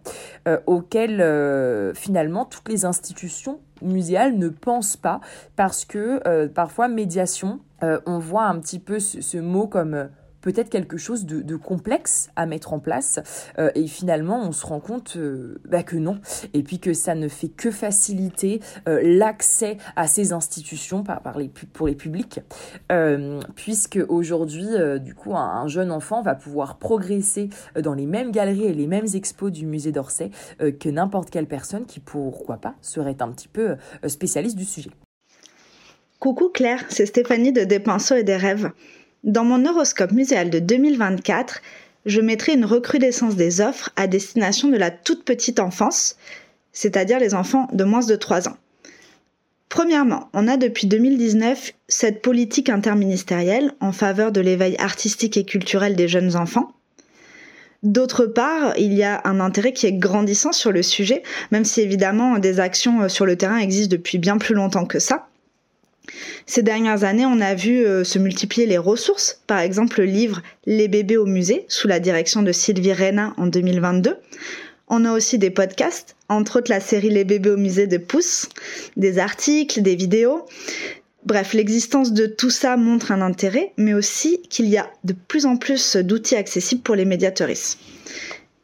auxquelles 0.67 1.93
finalement 1.95 2.45
toutes 2.45 2.69
les 2.69 2.85
institutions 2.85 3.61
muséale 3.83 4.37
ne 4.37 4.49
pense 4.49 4.97
pas. 4.97 5.21
Parce 5.57 5.85
que 5.85 6.21
euh, 6.27 6.49
parfois 6.49 6.89
médiation, 6.89 7.61
euh, 7.83 8.01
on 8.07 8.19
voit 8.19 8.45
un 8.45 8.59
petit 8.59 8.79
peu 8.79 8.99
ce, 8.99 9.39
mot 9.39 9.67
comme 9.67 9.95
euh, 9.95 10.07
peut-être 10.43 10.69
quelque 10.69 10.97
chose 10.99 11.25
de, 11.25 11.57
complexe 11.57 12.31
à 12.37 12.47
mettre 12.47 12.73
en 12.73 12.81
place 12.81 13.21
et 13.75 13.87
finalement 13.87 14.43
on 14.43 14.53
se 14.53 14.67
rend 14.67 14.81
compte 14.81 15.17
bah, 15.69 15.83
que 15.83 15.97
non 15.97 16.19
et 16.55 16.63
puis 16.63 16.79
que 16.79 16.93
ça 16.93 17.15
ne 17.15 17.29
fait 17.29 17.49
que 17.49 17.71
faciliter 17.71 18.61
l'accès 18.87 19.77
à 19.97 20.07
ces 20.07 20.33
institutions 20.33 21.05
pour 21.73 21.87
les 21.87 21.95
publics 21.95 22.41
puisque 23.55 24.01
aujourd'hui 24.09 24.69
du 25.01 25.15
coup 25.15 25.37
un, 25.37 25.69
jeune 25.69 25.93
enfant 25.93 26.23
va 26.23 26.35
pouvoir 26.35 26.79
progresser 26.79 27.51
dans 27.81 27.95
les 27.95 28.07
mêmes 28.07 28.33
galeries 28.33 28.65
et 28.65 28.75
les 28.75 28.87
mêmes 28.87 29.07
expos 29.15 29.53
du 29.53 29.67
musée 29.67 29.93
d'Orsay 29.93 30.31
que 30.59 30.89
n'importe 30.89 31.31
quelle 31.31 31.47
personne 31.47 31.87
qui 31.87 32.01
pourquoi 32.01 32.57
pas 32.57 32.75
serait 32.81 33.17
un 33.21 33.31
petit 33.31 33.49
peu 33.49 33.77
euh, 34.05 34.09
spécialiste 34.09 34.57
du 34.57 34.65
sujet. 34.65 34.91
Coucou 36.19 36.51
Claire, 36.51 36.85
c'est 36.89 37.07
Stéphanie 37.07 37.53
de 37.53 37.65
Des 37.65 37.81
Pinceaux 37.81 38.15
et 38.15 38.23
des 38.23 38.37
Rêves. 38.37 38.71
Dans 39.25 39.45
mon 39.45 39.67
horoscope 39.67 40.11
muséal 40.11 40.51
de 40.51 40.59
2024, 40.59 41.63
je 42.07 42.21
mettrai 42.21 42.55
une 42.55 42.65
recrudescence 42.65 43.37
des 43.37 43.61
offres 43.61 43.91
à 43.95 44.09
destination 44.09 44.69
de 44.69 44.77
la 44.77 44.91
toute 44.91 45.25
petite 45.25 45.61
enfance, 45.61 46.17
c'est-à-dire 46.73 47.21
les 47.21 47.33
enfants 47.33 47.69
de 47.73 47.85
moins 47.85 48.05
de 48.05 48.17
3 48.17 48.49
ans. 48.49 48.57
Premièrement, 49.69 50.29
on 50.33 50.49
a 50.49 50.57
depuis 50.57 50.89
2019 50.89 51.73
cette 51.87 52.21
politique 52.21 52.69
interministérielle 52.69 53.71
en 53.79 53.93
faveur 53.93 54.33
de 54.33 54.41
l'éveil 54.41 54.75
artistique 54.79 55.37
et 55.37 55.45
culturel 55.45 55.95
des 55.95 56.09
jeunes 56.09 56.35
enfants. 56.35 56.73
D'autre 57.85 58.27
part, 58.27 58.77
il 58.77 58.93
y 58.93 59.05
a 59.05 59.21
un 59.25 59.39
intérêt 59.39 59.73
qui 59.73 59.87
est 59.87 59.93
grandissant 59.93 60.53
sur 60.53 60.73
le 60.73 60.83
sujet, 60.83 61.23
même 61.53 61.65
si 61.65 61.81
évidemment 61.81 62.39
des 62.39 62.59
actions 62.59 63.09
sur 63.09 63.25
le 63.25 63.37
terrain 63.37 63.59
existent 63.59 63.93
depuis 63.93 64.19
bien 64.19 64.39
plus 64.39 64.57
longtemps 64.57 64.85
que 64.85 64.99
ça. 64.99 65.29
Ces 66.47 66.63
dernières 66.63 67.05
années, 67.05 67.27
on 67.27 67.41
a 67.41 67.55
vu 67.55 67.85
euh, 67.85 68.05
se 68.05 68.19
multiplier 68.19 68.67
les 68.67 68.79
ressources, 68.79 69.41
par 69.47 69.61
exemple 69.61 70.01
le 70.01 70.07
livre 70.07 70.43
Les 70.67 70.89
bébés 70.89 71.17
au 71.17 71.27
musée, 71.27 71.65
sous 71.69 71.89
la 71.89 72.01
direction 72.01 72.43
de 72.43 72.53
Sylvie 72.53 72.93
Reyna 72.93 73.35
en 73.37 73.47
2022. 73.47 74.17
On 74.89 75.05
a 75.05 75.13
aussi 75.13 75.39
des 75.39 75.51
podcasts, 75.51 76.17
entre 76.29 76.59
autres 76.59 76.71
la 76.71 76.81
série 76.81 77.11
Les 77.11 77.25
bébés 77.25 77.51
au 77.51 77.57
musée 77.57 77.87
de 77.87 77.99
Pouce, 77.99 78.49
des 78.97 79.19
articles, 79.19 79.81
des 79.81 79.97
vidéos. 79.97 80.47
Bref, 81.25 81.53
l'existence 81.53 82.13
de 82.13 82.27
tout 82.27 82.51
ça 82.51 82.77
montre 82.77 83.13
un 83.13 83.23
intérêt, 83.23 83.73
mais 83.77 83.95
aussi 83.95 84.43
qu'il 84.51 84.67
y 84.67 84.77
a 84.77 84.91
de 85.05 85.15
plus 85.29 85.47
en 85.47 85.57
plus 85.57 85.97
d'outils 85.97 86.35
accessibles 86.35 86.83
pour 86.83 86.97
les 86.97 87.05
médiatrices. 87.05 87.79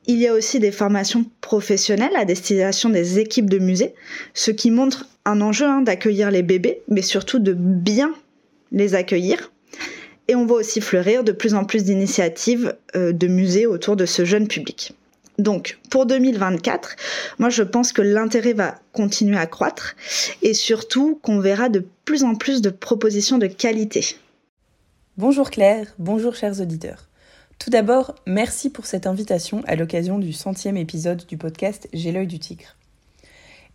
Il 0.06 0.18
y 0.18 0.26
a 0.26 0.34
aussi 0.34 0.58
des 0.58 0.72
formations 0.72 1.24
professionnelles 1.40 2.16
à 2.16 2.24
destination 2.24 2.88
des 2.88 3.18
équipes 3.20 3.48
de 3.48 3.58
musée, 3.58 3.94
ce 4.34 4.50
qui 4.50 4.70
montre 4.70 5.06
un 5.28 5.42
enjeu 5.42 5.66
hein, 5.66 5.82
d'accueillir 5.82 6.30
les 6.30 6.42
bébés, 6.42 6.80
mais 6.88 7.02
surtout 7.02 7.38
de 7.38 7.52
bien 7.52 8.14
les 8.72 8.94
accueillir. 8.94 9.52
Et 10.26 10.34
on 10.34 10.46
voit 10.46 10.58
aussi 10.58 10.80
fleurir 10.80 11.22
de 11.22 11.32
plus 11.32 11.54
en 11.54 11.64
plus 11.64 11.84
d'initiatives 11.84 12.74
euh, 12.96 13.12
de 13.12 13.26
musées 13.26 13.66
autour 13.66 13.96
de 13.96 14.06
ce 14.06 14.24
jeune 14.24 14.48
public. 14.48 14.92
Donc 15.38 15.78
pour 15.90 16.06
2024, 16.06 16.96
moi 17.38 17.48
je 17.48 17.62
pense 17.62 17.92
que 17.92 18.02
l'intérêt 18.02 18.54
va 18.54 18.76
continuer 18.92 19.38
à 19.38 19.46
croître 19.46 19.94
et 20.42 20.52
surtout 20.52 21.20
qu'on 21.22 21.38
verra 21.38 21.68
de 21.68 21.86
plus 22.04 22.24
en 22.24 22.34
plus 22.34 22.60
de 22.60 22.70
propositions 22.70 23.38
de 23.38 23.46
qualité. 23.46 24.16
Bonjour 25.16 25.50
Claire, 25.50 25.86
bonjour 25.98 26.34
chers 26.34 26.60
auditeurs. 26.60 27.08
Tout 27.58 27.70
d'abord, 27.70 28.16
merci 28.26 28.70
pour 28.70 28.86
cette 28.86 29.06
invitation 29.06 29.62
à 29.66 29.76
l'occasion 29.76 30.18
du 30.18 30.32
centième 30.32 30.76
épisode 30.76 31.24
du 31.26 31.36
podcast 31.36 31.88
J'ai 31.92 32.12
l'œil 32.12 32.26
du 32.26 32.38
tigre. 32.38 32.76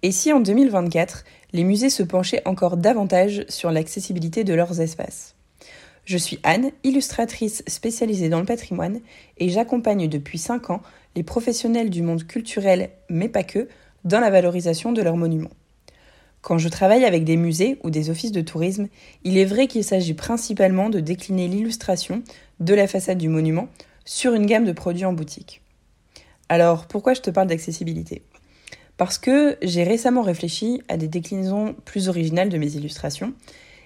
Et 0.04 0.12
si 0.12 0.34
en 0.34 0.42
2024, 0.42 1.24
les 1.54 1.64
musées 1.64 1.92
se 1.92 2.04
penchaient 2.04 2.42
encore 2.46 2.78
davantage 2.78 3.46
sur 3.48 3.72
l'accessibilité 3.72 4.44
de 4.44 4.56
leurs 4.56 4.82
espaces 4.82 5.36
Je 6.04 6.18
suis 6.18 6.40
Anne, 6.44 6.72
illustratrice 6.84 7.64
spécialisée 7.68 8.28
dans 8.28 8.40
le 8.40 8.46
patrimoine, 8.46 9.00
et 9.38 9.50
j'accompagne 9.50 10.10
depuis 10.10 10.40
5 10.40 10.72
ans 10.72 10.82
les 11.16 11.24
professionnels 11.24 11.92
du 11.92 12.02
monde 12.02 12.26
culturel, 12.26 12.90
mais 13.10 13.30
pas 13.30 13.44
que, 13.44 13.70
dans 14.04 14.20
la 14.20 14.32
valorisation 14.32 14.92
de 14.92 15.02
leurs 15.02 15.16
monuments. 15.16 15.52
Quand 16.42 16.58
je 16.58 16.68
travaille 16.68 17.06
avec 17.06 17.24
des 17.24 17.38
musées 17.38 17.78
ou 17.84 17.90
des 17.90 18.10
offices 18.10 18.34
de 18.34 18.42
tourisme, 18.42 18.90
il 19.24 19.38
est 19.38 19.46
vrai 19.46 19.68
qu'il 19.68 19.84
s'agit 19.84 20.16
principalement 20.16 20.90
de 20.90 21.00
décliner 21.00 21.48
l'illustration 21.48 22.22
de 22.60 22.74
la 22.74 22.88
façade 22.88 23.18
du 23.18 23.30
monument 23.30 23.70
sur 24.04 24.34
une 24.34 24.46
gamme 24.46 24.66
de 24.66 24.74
produits 24.74 25.06
en 25.06 25.14
boutique. 25.14 25.62
Alors, 26.50 26.88
pourquoi 26.88 27.14
je 27.14 27.22
te 27.22 27.30
parle 27.30 27.48
d'accessibilité? 27.48 28.24
Parce 28.98 29.18
que 29.18 29.58
j'ai 29.62 29.84
récemment 29.84 30.22
réfléchi 30.22 30.82
à 30.88 30.98
des 30.98 31.08
déclinaisons 31.08 31.76
plus 31.86 32.10
originales 32.10 32.50
de 32.50 32.58
mes 32.58 32.76
illustrations, 32.76 33.34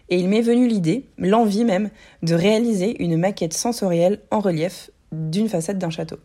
et 0.09 0.17
il 0.17 0.29
m'est 0.29 0.41
venu 0.41 0.67
l'idée, 0.67 1.05
l'envie 1.17 1.65
même, 1.65 1.89
de 2.23 2.35
réaliser 2.35 3.01
une 3.03 3.17
maquette 3.17 3.53
sensorielle 3.53 4.21
en 4.31 4.39
relief 4.39 4.89
d'une 5.11 5.49
façade 5.49 5.77
d'un 5.77 5.89
château, 5.89 6.17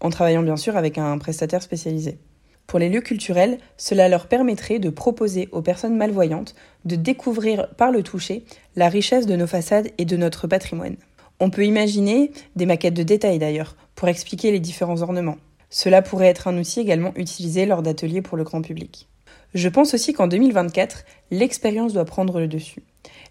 en 0.00 0.10
travaillant 0.10 0.42
bien 0.42 0.56
sûr 0.56 0.76
avec 0.76 0.98
un 0.98 1.16
prestataire 1.18 1.62
spécialisé. 1.62 2.18
Pour 2.66 2.78
les 2.78 2.88
lieux 2.88 3.00
culturels, 3.00 3.58
cela 3.76 4.08
leur 4.08 4.28
permettrait 4.28 4.78
de 4.78 4.90
proposer 4.90 5.48
aux 5.52 5.62
personnes 5.62 5.96
malvoyantes 5.96 6.54
de 6.84 6.96
découvrir 6.96 7.68
par 7.76 7.90
le 7.90 8.02
toucher 8.02 8.44
la 8.76 8.88
richesse 8.88 9.26
de 9.26 9.36
nos 9.36 9.48
façades 9.48 9.88
et 9.98 10.04
de 10.04 10.16
notre 10.16 10.46
patrimoine. 10.46 10.96
On 11.40 11.50
peut 11.50 11.64
imaginer 11.64 12.30
des 12.54 12.66
maquettes 12.66 12.94
de 12.94 13.02
détail 13.02 13.38
d'ailleurs, 13.38 13.76
pour 13.96 14.08
expliquer 14.08 14.52
les 14.52 14.60
différents 14.60 15.02
ornements. 15.02 15.36
Cela 15.70 16.02
pourrait 16.02 16.26
être 16.26 16.48
un 16.48 16.58
outil 16.58 16.80
également 16.80 17.12
utilisé 17.14 17.64
lors 17.64 17.82
d'ateliers 17.82 18.22
pour 18.22 18.36
le 18.36 18.44
grand 18.44 18.60
public. 18.60 19.08
Je 19.54 19.68
pense 19.68 19.94
aussi 19.94 20.12
qu'en 20.12 20.26
2024, 20.26 21.04
l'expérience 21.30 21.92
doit 21.92 22.04
prendre 22.04 22.40
le 22.40 22.48
dessus. 22.48 22.82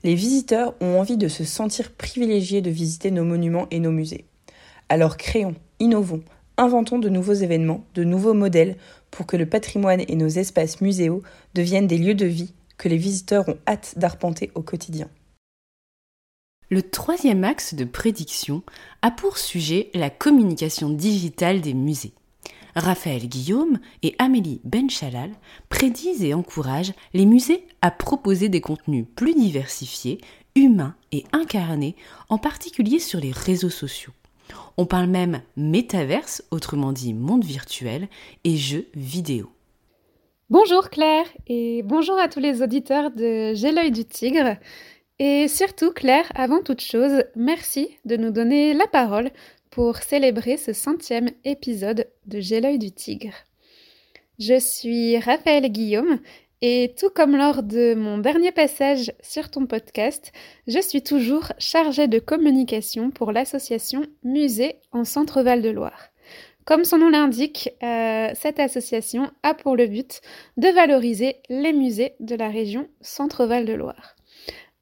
Les 0.04 0.16
visiteurs 0.16 0.74
ont 0.82 1.00
envie 1.00 1.18
de 1.18 1.28
se 1.28 1.44
sentir 1.44 1.92
privilégiés 1.92 2.62
de 2.62 2.70
visiter 2.70 3.12
nos 3.12 3.26
monuments 3.26 3.68
et 3.72 3.80
nos 3.80 3.92
musées. 3.92 4.26
Alors 4.88 5.18
créons, 5.18 5.56
innovons, 5.80 6.24
inventons 6.58 7.00
de 7.00 7.10
nouveaux 7.10 7.34
événements, 7.34 7.86
de 7.94 8.04
nouveaux 8.04 8.34
modèles 8.34 8.76
pour 9.12 9.26
que 9.26 9.38
le 9.38 9.46
patrimoine 9.46 10.04
et 10.08 10.16
nos 10.16 10.28
espaces 10.28 10.82
muséaux 10.82 11.22
deviennent 11.54 11.88
des 11.88 11.98
lieux 11.98 12.16
de 12.16 12.26
vie 12.26 12.54
que 12.78 12.90
les 12.90 12.98
visiteurs 12.98 13.48
ont 13.50 13.58
hâte 13.68 13.94
d'arpenter 13.98 14.52
au 14.56 14.62
quotidien. 14.62 15.10
Le 16.70 16.84
troisième 16.84 17.44
axe 17.44 17.74
de 17.74 17.84
prédiction 17.84 18.62
a 19.02 19.10
pour 19.10 19.38
sujet 19.38 19.90
la 19.94 20.10
communication 20.10 20.90
digitale 20.90 21.62
des 21.62 21.74
musées. 21.74 22.14
Raphaël 22.76 23.28
Guillaume 23.28 23.80
et 24.04 24.16
Amélie 24.20 24.62
Benchalal 24.64 25.32
prédisent 25.70 26.24
et 26.24 26.34
encouragent 26.34 26.94
les 27.14 27.26
musées 27.26 27.66
à 27.82 27.92
proposer 27.92 28.50
des 28.50 28.62
contenus 28.62 29.06
plus 29.16 29.34
diversifiés, 29.34 30.20
humains 30.56 30.96
et 31.12 31.24
incarnés, 31.32 31.96
en 32.30 32.38
particulier 32.38 33.00
sur 33.00 33.20
les 33.20 33.32
réseaux 33.32 33.70
sociaux. 33.70 34.14
On 34.78 34.86
parle 34.86 35.08
même 35.08 35.42
métaverse, 35.58 36.44
autrement 36.52 36.92
dit 36.94 37.14
monde 37.14 37.44
virtuel, 37.44 38.08
et 38.44 38.56
jeux 38.56 38.88
vidéo. 38.96 39.50
Bonjour 40.50 40.90
Claire 40.90 41.26
et 41.48 41.84
bonjour 41.84 42.18
à 42.18 42.28
tous 42.28 42.40
les 42.40 42.64
auditeurs 42.64 43.12
de 43.12 43.54
J'ai 43.54 43.72
l'œil 43.72 43.92
du 43.92 44.06
tigre. 44.06 44.58
Et 45.20 45.48
surtout 45.48 45.92
Claire, 45.92 46.32
avant 46.34 46.64
toute 46.64 46.82
chose, 46.82 47.24
merci 47.36 47.90
de 48.06 48.16
nous 48.16 48.32
donner 48.32 48.74
la 48.74 48.88
parole 48.88 49.32
pour 49.70 49.98
célébrer 49.98 50.58
ce 50.58 50.74
centième 50.74 51.30
épisode 51.46 52.08
de 52.26 52.40
J'ai 52.40 52.62
l'œil 52.62 52.80
du 52.80 52.92
tigre. 52.92 53.34
Je 54.40 54.60
suis 54.60 55.18
Raphaël 55.18 55.72
Guillaume 55.72 56.20
et 56.62 56.94
tout 56.98 57.10
comme 57.10 57.38
lors 57.38 57.64
de 57.64 57.94
mon 57.94 58.18
dernier 58.18 58.52
passage 58.52 59.14
sur 59.22 59.50
ton 59.50 59.66
podcast, 59.66 60.34
je 60.68 60.80
suis 60.80 61.02
toujours 61.02 61.54
chargée 61.58 62.08
de 62.08 62.20
communication 62.20 63.12
pour 63.12 63.32
l'association 63.32 64.04
Musée 64.24 64.76
en 64.92 65.06
Centre-Val 65.06 65.62
de 65.62 65.70
Loire. 65.70 66.10
Comme 66.66 66.84
son 66.84 66.98
nom 66.98 67.10
l'indique, 67.10 67.70
euh, 67.82 68.30
cette 68.36 68.60
association 68.60 69.32
a 69.42 69.54
pour 69.54 69.76
le 69.76 69.88
but 69.88 70.22
de 70.58 70.68
valoriser 70.68 71.38
les 71.50 71.74
musées 71.74 72.14
de 72.20 72.36
la 72.36 72.50
région 72.50 72.90
Centre-Val 73.02 73.66
de 73.66 73.74
Loire. 73.74 74.16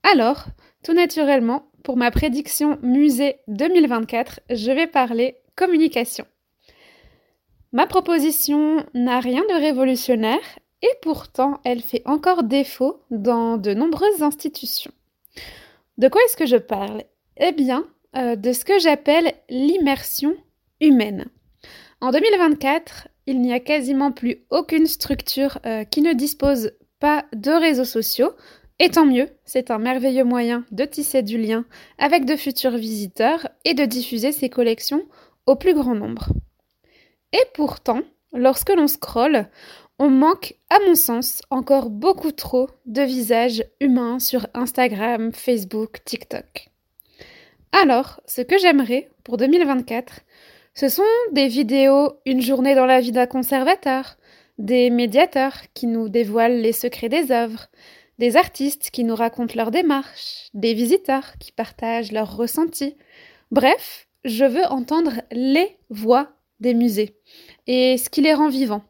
Alors, 0.01 0.45
tout 0.83 0.93
naturellement, 0.93 1.69
pour 1.87 1.95
ma 1.95 2.11
prédiction 2.11 2.77
musée 2.81 3.37
2024, 3.47 4.41
je 4.49 4.73
vais 4.73 4.87
parler 4.87 5.37
communication. 5.55 6.25
Ma 7.71 7.87
proposition 7.87 8.85
n'a 8.93 9.21
rien 9.21 9.41
de 9.43 9.61
révolutionnaire, 9.61 10.59
et 10.81 10.91
pourtant 11.01 11.61
elle 11.63 11.79
fait 11.79 12.01
encore 12.03 12.43
défaut 12.43 12.99
dans 13.09 13.55
de 13.55 13.73
nombreuses 13.73 14.21
institutions. 14.21 14.91
De 15.97 16.09
quoi 16.09 16.19
est-ce 16.25 16.35
que 16.35 16.45
je 16.45 16.57
parle? 16.57 17.03
Eh 17.37 17.53
bien, 17.53 17.87
euh, 18.17 18.35
de 18.35 18.51
ce 18.51 18.65
que 18.65 18.79
j'appelle 18.79 19.31
l'immersion 19.47 20.35
humaine. 20.81 21.27
En 22.01 22.11
2024, 22.11 23.07
il 23.27 23.39
n'y 23.39 23.53
a 23.53 23.61
quasiment 23.61 24.11
plus 24.11 24.43
aucune 24.49 24.87
structure 24.87 25.59
euh, 25.65 25.85
qui 25.85 26.01
ne 26.01 26.11
dispose 26.11 26.73
pas 26.99 27.23
de 27.33 27.51
réseaux 27.51 27.85
sociaux, 27.85 28.33
et 28.79 28.89
tant 28.89 29.05
mieux, 29.05 29.29
c'est 29.45 29.71
un 29.71 29.79
merveilleux 29.79 30.23
moyen 30.23 30.65
de 30.71 30.85
tisser 30.85 31.23
du 31.23 31.37
lien 31.37 31.65
avec 31.97 32.25
de 32.25 32.35
futurs 32.35 32.77
visiteurs 32.77 33.47
et 33.65 33.73
de 33.73 33.85
diffuser 33.85 34.31
ses 34.31 34.49
collections 34.49 35.03
au 35.47 35.55
plus 35.55 35.73
grand 35.73 35.95
nombre. 35.95 36.29
Et 37.33 37.43
pourtant, 37.53 38.01
lorsque 38.33 38.69
l'on 38.69 38.87
scrolle, 38.87 39.47
on 39.99 40.09
manque, 40.09 40.53
à 40.69 40.77
mon 40.87 40.93
sens, 40.93 41.41
encore 41.49 41.89
beaucoup 41.89 42.31
trop 42.31 42.69
de 42.85 43.01
visages 43.01 43.63
humains 43.81 44.19
sur 44.19 44.45
Instagram, 44.53 45.31
Facebook, 45.33 46.03
TikTok. 46.05 46.69
Alors, 47.71 48.21
ce 48.27 48.41
que 48.41 48.59
j'aimerais 48.59 49.09
pour 49.23 49.37
2024, 49.37 50.21
ce 50.75 50.87
sont 50.87 51.01
des 51.31 51.47
vidéos 51.47 52.13
Une 52.27 52.41
journée 52.41 52.75
dans 52.75 52.85
la 52.85 53.01
vie 53.01 53.11
d'un 53.11 53.25
conservateur, 53.25 54.17
des 54.59 54.91
médiateurs 54.91 55.63
qui 55.73 55.87
nous 55.87 56.09
dévoilent 56.09 56.61
les 56.61 56.73
secrets 56.73 57.09
des 57.09 57.31
œuvres, 57.31 57.67
des 58.19 58.35
artistes 58.35 58.89
qui 58.91 59.03
nous 59.03 59.15
racontent 59.15 59.55
leur 59.55 59.71
démarche, 59.71 60.49
des 60.53 60.73
visiteurs 60.73 61.37
qui 61.39 61.51
partagent 61.51 62.11
leurs 62.11 62.35
ressentis. 62.35 62.95
Bref, 63.51 64.07
je 64.25 64.45
veux 64.45 64.65
entendre 64.65 65.21
les 65.31 65.77
voix 65.89 66.29
des 66.59 66.73
musées 66.73 67.15
et 67.67 67.97
ce 67.97 68.09
qui 68.09 68.21
les 68.21 68.33
rend 68.33 68.49
vivants. 68.49 68.83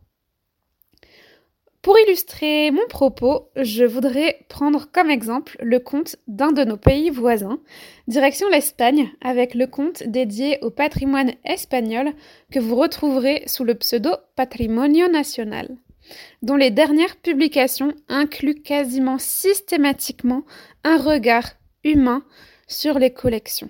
Pour 1.87 1.97
illustrer 1.99 2.69
mon 2.71 2.85
propos, 2.89 3.49
je 3.55 3.85
voudrais 3.85 4.45
prendre 4.49 4.91
comme 4.91 5.09
exemple 5.09 5.55
le 5.61 5.79
conte 5.79 6.17
d'un 6.27 6.51
de 6.51 6.65
nos 6.65 6.75
pays 6.75 7.09
voisins, 7.09 7.59
direction 8.09 8.49
l'Espagne, 8.49 9.09
avec 9.21 9.53
le 9.53 9.67
conte 9.67 10.03
dédié 10.03 10.57
au 10.61 10.69
patrimoine 10.69 11.31
espagnol 11.45 12.11
que 12.51 12.59
vous 12.59 12.75
retrouverez 12.75 13.43
sous 13.45 13.63
le 13.63 13.75
pseudo 13.75 14.09
Patrimonio 14.35 15.07
Nacional, 15.07 15.77
dont 16.41 16.55
les 16.55 16.71
dernières 16.71 17.15
publications 17.17 17.93
incluent 18.07 18.61
quasiment 18.61 19.17
systématiquement 19.17 20.43
un 20.83 20.97
regard 20.97 21.51
humain 21.83 22.23
sur 22.67 22.99
les 22.99 23.11
collections. 23.11 23.69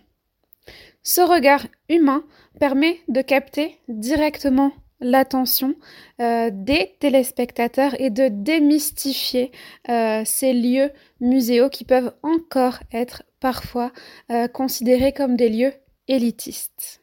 Ce 1.03 1.21
regard 1.21 1.65
humain 1.89 2.23
permet 2.59 2.99
de 3.07 3.21
capter 3.21 3.77
directement 3.87 4.73
l'attention 4.99 5.75
euh, 6.21 6.49
des 6.51 6.95
téléspectateurs 6.99 7.99
et 7.99 8.09
de 8.09 8.29
démystifier 8.29 9.51
euh, 9.89 10.23
ces 10.25 10.53
lieux 10.53 10.91
muséaux 11.19 11.69
qui 11.69 11.85
peuvent 11.85 12.13
encore 12.23 12.79
être 12.91 13.23
parfois 13.39 13.91
euh, 14.31 14.47
considérés 14.47 15.13
comme 15.13 15.37
des 15.37 15.49
lieux 15.49 15.73
élitistes. 16.07 17.01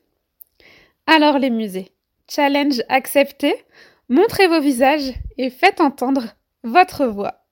Alors 1.07 1.39
les 1.39 1.51
musées, 1.51 1.93
challenge 2.29 2.83
accepté, 2.89 3.55
montrez 4.09 4.47
vos 4.49 4.61
visages 4.61 5.13
et 5.39 5.51
faites 5.51 5.81
entendre 5.81 6.35
votre 6.63 7.07
voix. 7.07 7.45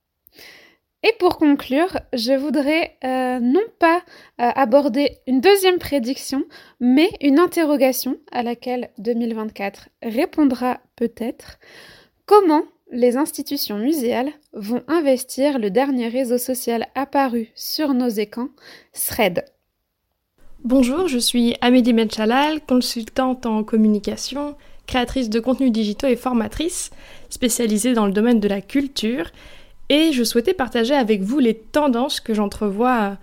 Et 1.04 1.12
pour 1.18 1.36
conclure, 1.36 1.98
je 2.12 2.32
voudrais 2.32 2.96
euh, 3.02 3.40
non 3.40 3.64
pas 3.80 4.02
euh, 4.40 4.50
aborder 4.54 5.18
une 5.26 5.40
deuxième 5.40 5.78
prédiction, 5.78 6.44
mais 6.78 7.10
une 7.20 7.40
interrogation 7.40 8.18
à 8.30 8.44
laquelle 8.44 8.90
2024 8.98 9.88
répondra 10.02 10.78
peut-être. 10.94 11.58
Comment 12.24 12.62
les 12.92 13.16
institutions 13.16 13.78
muséales 13.78 14.30
vont 14.52 14.82
investir 14.86 15.58
le 15.58 15.70
dernier 15.70 16.06
réseau 16.06 16.38
social 16.38 16.86
apparu 16.94 17.48
sur 17.56 17.94
nos 17.94 18.08
écrans, 18.08 18.48
Thread? 18.92 19.44
Bonjour, 20.62 21.08
je 21.08 21.18
suis 21.18 21.56
Amélie 21.60 21.94
Menchalal, 21.94 22.60
consultante 22.64 23.46
en 23.46 23.64
communication, 23.64 24.54
créatrice 24.92 25.30
de 25.30 25.40
contenus 25.40 25.72
digitaux 25.72 26.06
et 26.06 26.16
formatrice, 26.16 26.90
spécialisée 27.30 27.94
dans 27.94 28.04
le 28.04 28.12
domaine 28.12 28.40
de 28.40 28.48
la 28.48 28.60
culture 28.60 29.30
et 29.88 30.12
je 30.12 30.22
souhaitais 30.22 30.52
partager 30.52 30.94
avec 30.94 31.22
vous 31.22 31.38
les 31.38 31.54
tendances 31.54 32.20
que 32.20 32.34
j'entrevois 32.34 33.16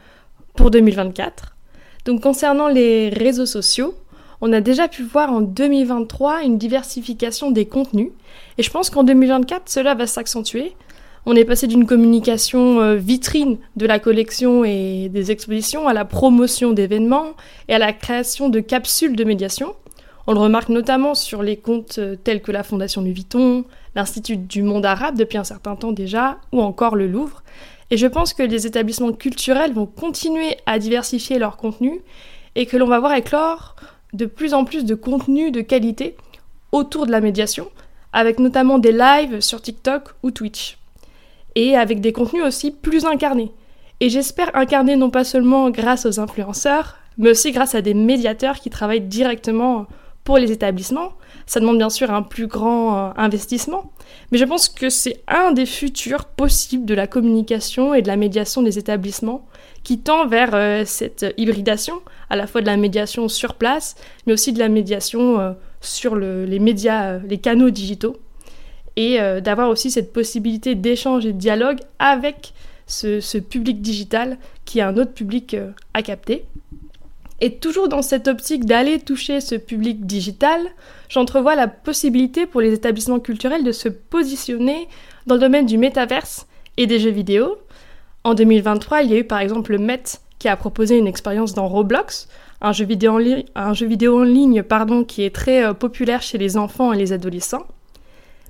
pour 0.55 0.71
2024. 0.71 1.55
Donc 2.05 2.21
concernant 2.21 2.69
les 2.69 3.10
réseaux 3.10 3.45
sociaux, 3.45 3.93
on 4.41 4.51
a 4.51 4.62
déjà 4.62 4.88
pu 4.88 5.03
voir 5.03 5.32
en 5.32 5.41
2023 5.41 6.41
une 6.41 6.58
diversification 6.58 7.51
des 7.51 7.67
contenus 7.67 8.10
et 8.58 8.63
je 8.63 8.71
pense 8.71 8.89
qu'en 8.89 9.03
2024 9.03 9.69
cela 9.69 9.93
va 9.93 10.08
s'accentuer. 10.08 10.73
On 11.27 11.36
est 11.36 11.45
passé 11.45 11.67
d'une 11.67 11.86
communication 11.86 12.82
euh, 12.82 12.95
vitrine 12.95 13.58
de 13.75 13.86
la 13.86 13.99
collection 13.99 14.63
et 14.63 15.08
des 15.10 15.29
expositions 15.29 15.88
à 15.88 15.93
la 15.93 16.03
promotion 16.03 16.71
d'événements 16.71 17.36
et 17.67 17.75
à 17.75 17.77
la 17.77 17.93
création 17.93 18.49
de 18.49 18.60
capsules 18.60 19.15
de 19.15 19.23
médiation. 19.23 19.75
On 20.29 20.33
le 20.33 20.41
remarque 20.41 20.69
notamment 20.69 21.15
sur 21.15 21.41
les 21.41 21.57
comptes 21.57 21.97
euh, 21.97 22.15
tels 22.15 22.43
que 22.43 22.51
la 22.51 22.61
Fondation 22.61 23.01
Louis 23.01 23.13
Vuitton, 23.13 23.65
l'Institut 23.95 24.37
du 24.37 24.61
monde 24.61 24.85
arabe 24.85 25.17
depuis 25.17 25.39
un 25.39 25.43
certain 25.43 25.75
temps 25.75 25.91
déjà, 25.91 26.37
ou 26.51 26.61
encore 26.61 26.95
le 26.95 27.07
Louvre. 27.07 27.41
Et 27.89 27.97
je 27.97 28.05
pense 28.05 28.35
que 28.35 28.43
les 28.43 28.67
établissements 28.67 29.11
culturels 29.11 29.73
vont 29.73 29.87
continuer 29.87 30.57
à 30.67 30.77
diversifier 30.77 31.39
leur 31.39 31.57
contenu 31.57 32.03
et 32.53 32.67
que 32.67 32.77
l'on 32.77 32.85
va 32.85 32.99
voir 32.99 33.13
éclore 33.13 33.75
de 34.13 34.27
plus 34.27 34.53
en 34.53 34.65
plus 34.65 34.85
de 34.85 34.93
contenus 34.93 35.51
de 35.51 35.61
qualité 35.61 36.15
autour 36.71 37.07
de 37.07 37.11
la 37.11 37.21
médiation, 37.21 37.67
avec 38.13 38.37
notamment 38.37 38.77
des 38.77 38.91
lives 38.91 39.39
sur 39.39 39.63
TikTok 39.63 40.09
ou 40.21 40.29
Twitch. 40.29 40.77
Et 41.55 41.75
avec 41.75 42.01
des 42.01 42.13
contenus 42.13 42.43
aussi 42.43 42.69
plus 42.69 43.05
incarnés. 43.05 43.51
Et 43.99 44.09
j'espère 44.09 44.55
incarner 44.55 44.95
non 44.95 45.09
pas 45.09 45.23
seulement 45.23 45.71
grâce 45.71 46.05
aux 46.05 46.19
influenceurs, 46.19 46.99
mais 47.17 47.31
aussi 47.31 47.51
grâce 47.51 47.73
à 47.73 47.81
des 47.81 47.95
médiateurs 47.95 48.59
qui 48.59 48.69
travaillent 48.69 49.01
directement 49.01 49.87
pour 50.29 50.37
les 50.37 50.51
établissements. 50.51 51.13
Ça 51.47 51.59
demande 51.59 51.79
bien 51.79 51.89
sûr 51.89 52.11
un 52.11 52.21
plus 52.21 52.45
grand 52.45 52.95
euh, 52.95 53.11
investissement, 53.17 53.91
mais 54.31 54.37
je 54.37 54.45
pense 54.45 54.69
que 54.69 54.87
c'est 54.91 55.23
un 55.27 55.53
des 55.53 55.65
futurs 55.65 56.25
possibles 56.25 56.85
de 56.85 56.93
la 56.93 57.07
communication 57.07 57.95
et 57.95 58.03
de 58.03 58.07
la 58.07 58.15
médiation 58.15 58.61
des 58.61 58.77
établissements 58.77 59.47
qui 59.81 59.97
tend 59.97 60.27
vers 60.27 60.53
euh, 60.53 60.83
cette 60.85 61.25
hybridation, 61.37 61.95
à 62.29 62.35
la 62.35 62.45
fois 62.45 62.61
de 62.61 62.67
la 62.67 62.77
médiation 62.77 63.27
sur 63.27 63.55
place, 63.55 63.95
mais 64.27 64.33
aussi 64.33 64.53
de 64.53 64.59
la 64.59 64.69
médiation 64.69 65.39
euh, 65.39 65.53
sur 65.81 66.15
les 66.15 66.59
médias, 66.59 67.17
les 67.17 67.39
canaux 67.39 67.71
digitaux, 67.71 68.15
et 68.97 69.17
d'avoir 69.41 69.69
aussi 69.69 69.89
cette 69.89 70.13
possibilité 70.13 70.75
d'échange 70.75 71.25
et 71.25 71.33
de 71.33 71.39
dialogue 71.39 71.79
avec 71.97 72.53
ce, 72.85 73.19
ce, 73.21 73.39
public 73.39 73.81
digital 73.81 74.37
qui 74.65 74.79
est 74.79 74.83
un 74.83 74.97
autre 74.97 75.13
public 75.13 75.55
à 75.93 76.03
capter. 76.03 76.45
Et 77.41 77.56
toujours 77.56 77.88
dans 77.88 78.02
cette 78.02 78.28
optique 78.28 78.65
d'aller 78.65 78.99
toucher 78.99 79.39
ce 79.39 79.56
public 79.56 80.06
digital, 80.06 80.60
j'entrevois 81.08 81.56
la 81.56 81.67
possibilité 81.67 82.45
pour 82.45 82.62
les 82.62 82.73
établissements 82.73 83.19
culturels 83.19 83.63
de 83.63 83.71
se 83.71 83.88
positionner 83.88 84.88
dans 85.25 85.36
le 85.36 85.41
domaine 85.41 85.65
du 85.65 85.78
métaverse 85.78 86.47
et 86.78 86.86
des 86.86 86.99
jeux 86.99 87.12
vidéo. 87.12 87.58
En 88.23 88.34
2023, 88.34 89.04
il 89.04 89.12
y 89.12 89.13
a 89.13 89.19
eu 89.19 89.23
par 89.23 89.39
exemple 89.39 89.71
le 89.71 89.78
Met 89.78 90.04
qui 90.38 90.47
a 90.47 90.56
proposé 90.56 90.97
une 90.97 91.08
expérience 91.08 91.54
dans 91.54 91.67
Roblox, 91.67 92.28
un 92.62 92.73
jeu 92.73 92.86
vidéo 92.86 93.13
en, 93.56 94.23
ligne 94.23 94.63
pardon, 94.63 95.04
qui 95.04 95.23
est 95.23 95.34
très 95.34 95.63
euh, 95.63 95.73
populaire 95.73 96.21
chez 96.21 96.38
les 96.38 96.58
enfants 96.58 96.93
et 96.93 96.97
les 96.97 97.13
adolescents. 97.13 97.65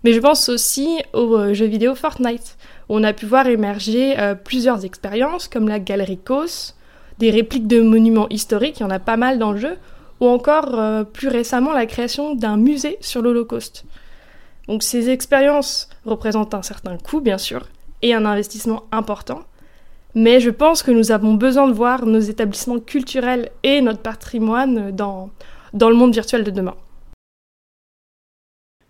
Mais 0.04 0.13
je 0.13 0.19
pense 0.19 0.49
aussi 0.49 0.99
au 1.13 1.36
euh, 1.36 1.54
jeu 1.54 1.65
vidéo 1.65 1.93
Fortnite, 1.95 2.58
où 2.88 2.97
on 2.97 3.04
a 3.04 3.13
pu 3.13 3.25
voir 3.25 3.47
émerger 3.47 4.17
euh, 4.19 4.36
plusieurs 4.36 4.86
expériences 4.86 5.47
comme 5.47 5.67
la 5.67 5.80
Galerie 5.80 6.19
COS, 6.19 6.75
des 7.19 7.29
répliques 7.29 7.67
de 7.67 7.82
monuments 7.82 8.29
historiques, 8.29 8.79
il 8.79 8.84
y 8.84 8.86
en 8.86 8.89
a 8.89 8.99
pas 8.99 9.17
mal 9.17 9.38
dans 9.38 9.51
le 9.51 9.60
jeu, 9.60 9.77
ou 10.19 10.27
encore 10.27 10.79
euh, 10.79 11.03
plus 11.03 11.27
récemment 11.27 11.73
la 11.73 11.86
création 11.86 12.34
d'un 12.34 12.58
musée 12.58 12.97
sur 13.01 13.21
l'Holocauste. 13.21 13.86
Donc 14.67 14.84
ces 14.84 15.10
expériences 15.10 15.89
représentent 16.05 16.53
un 16.53 16.62
certain 16.62 16.97
coût, 16.97 17.21
bien 17.21 17.38
sûr, 17.38 17.67
et 18.01 18.13
un 18.13 18.25
investissement 18.25 18.84
important, 18.91 19.41
mais 20.15 20.39
je 20.39 20.49
pense 20.49 20.82
que 20.82 20.91
nous 20.91 21.12
avons 21.12 21.34
besoin 21.34 21.67
de 21.67 21.73
voir 21.73 22.05
nos 22.05 22.19
établissements 22.19 22.79
culturels 22.79 23.49
et 23.63 23.82
notre 23.82 23.99
patrimoine 23.99 24.91
dans, 24.91 25.29
dans 25.73 25.89
le 25.89 25.95
monde 25.95 26.13
virtuel 26.13 26.43
de 26.43 26.51
demain. 26.51 26.75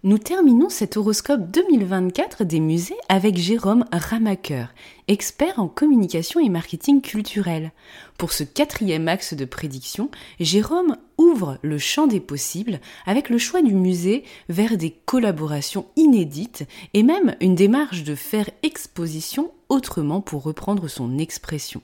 Nous 0.02 0.18
terminons 0.18 0.70
cet 0.70 0.96
horoscope 0.96 1.52
2024 1.52 2.46
des 2.46 2.62
musées 2.62 2.96
avec 3.10 3.36
Jérôme 3.36 3.84
Ramaker, 3.92 4.74
expert 5.10 5.60
en 5.60 5.68
communication 5.68 6.40
et 6.40 6.48
marketing 6.48 7.02
culturel. 7.02 7.74
Pour 8.18 8.32
ce 8.32 8.46
quatrième 8.46 9.10
axe 9.10 9.34
de 9.34 9.44
prédiction, 9.44 10.10
Jérôme 10.40 10.96
ouvre 11.18 11.58
le 11.64 11.78
champ 11.78 12.08
des 12.08 12.22
possibles 12.22 12.80
avec 13.06 13.30
le 13.30 13.38
choix 13.38 13.62
du 13.62 13.74
musée 13.74 14.24
vers 14.48 14.78
des 14.78 14.92
collaborations 14.92 15.86
inédites 15.98 16.66
et 16.94 17.04
même 17.04 17.36
une 17.42 17.56
démarche 17.56 18.06
de 18.06 18.16
faire 18.16 18.50
exposition 18.64 19.52
autrement 19.68 20.22
pour 20.22 20.44
reprendre 20.44 20.88
son 20.88 21.18
expression. 21.18 21.82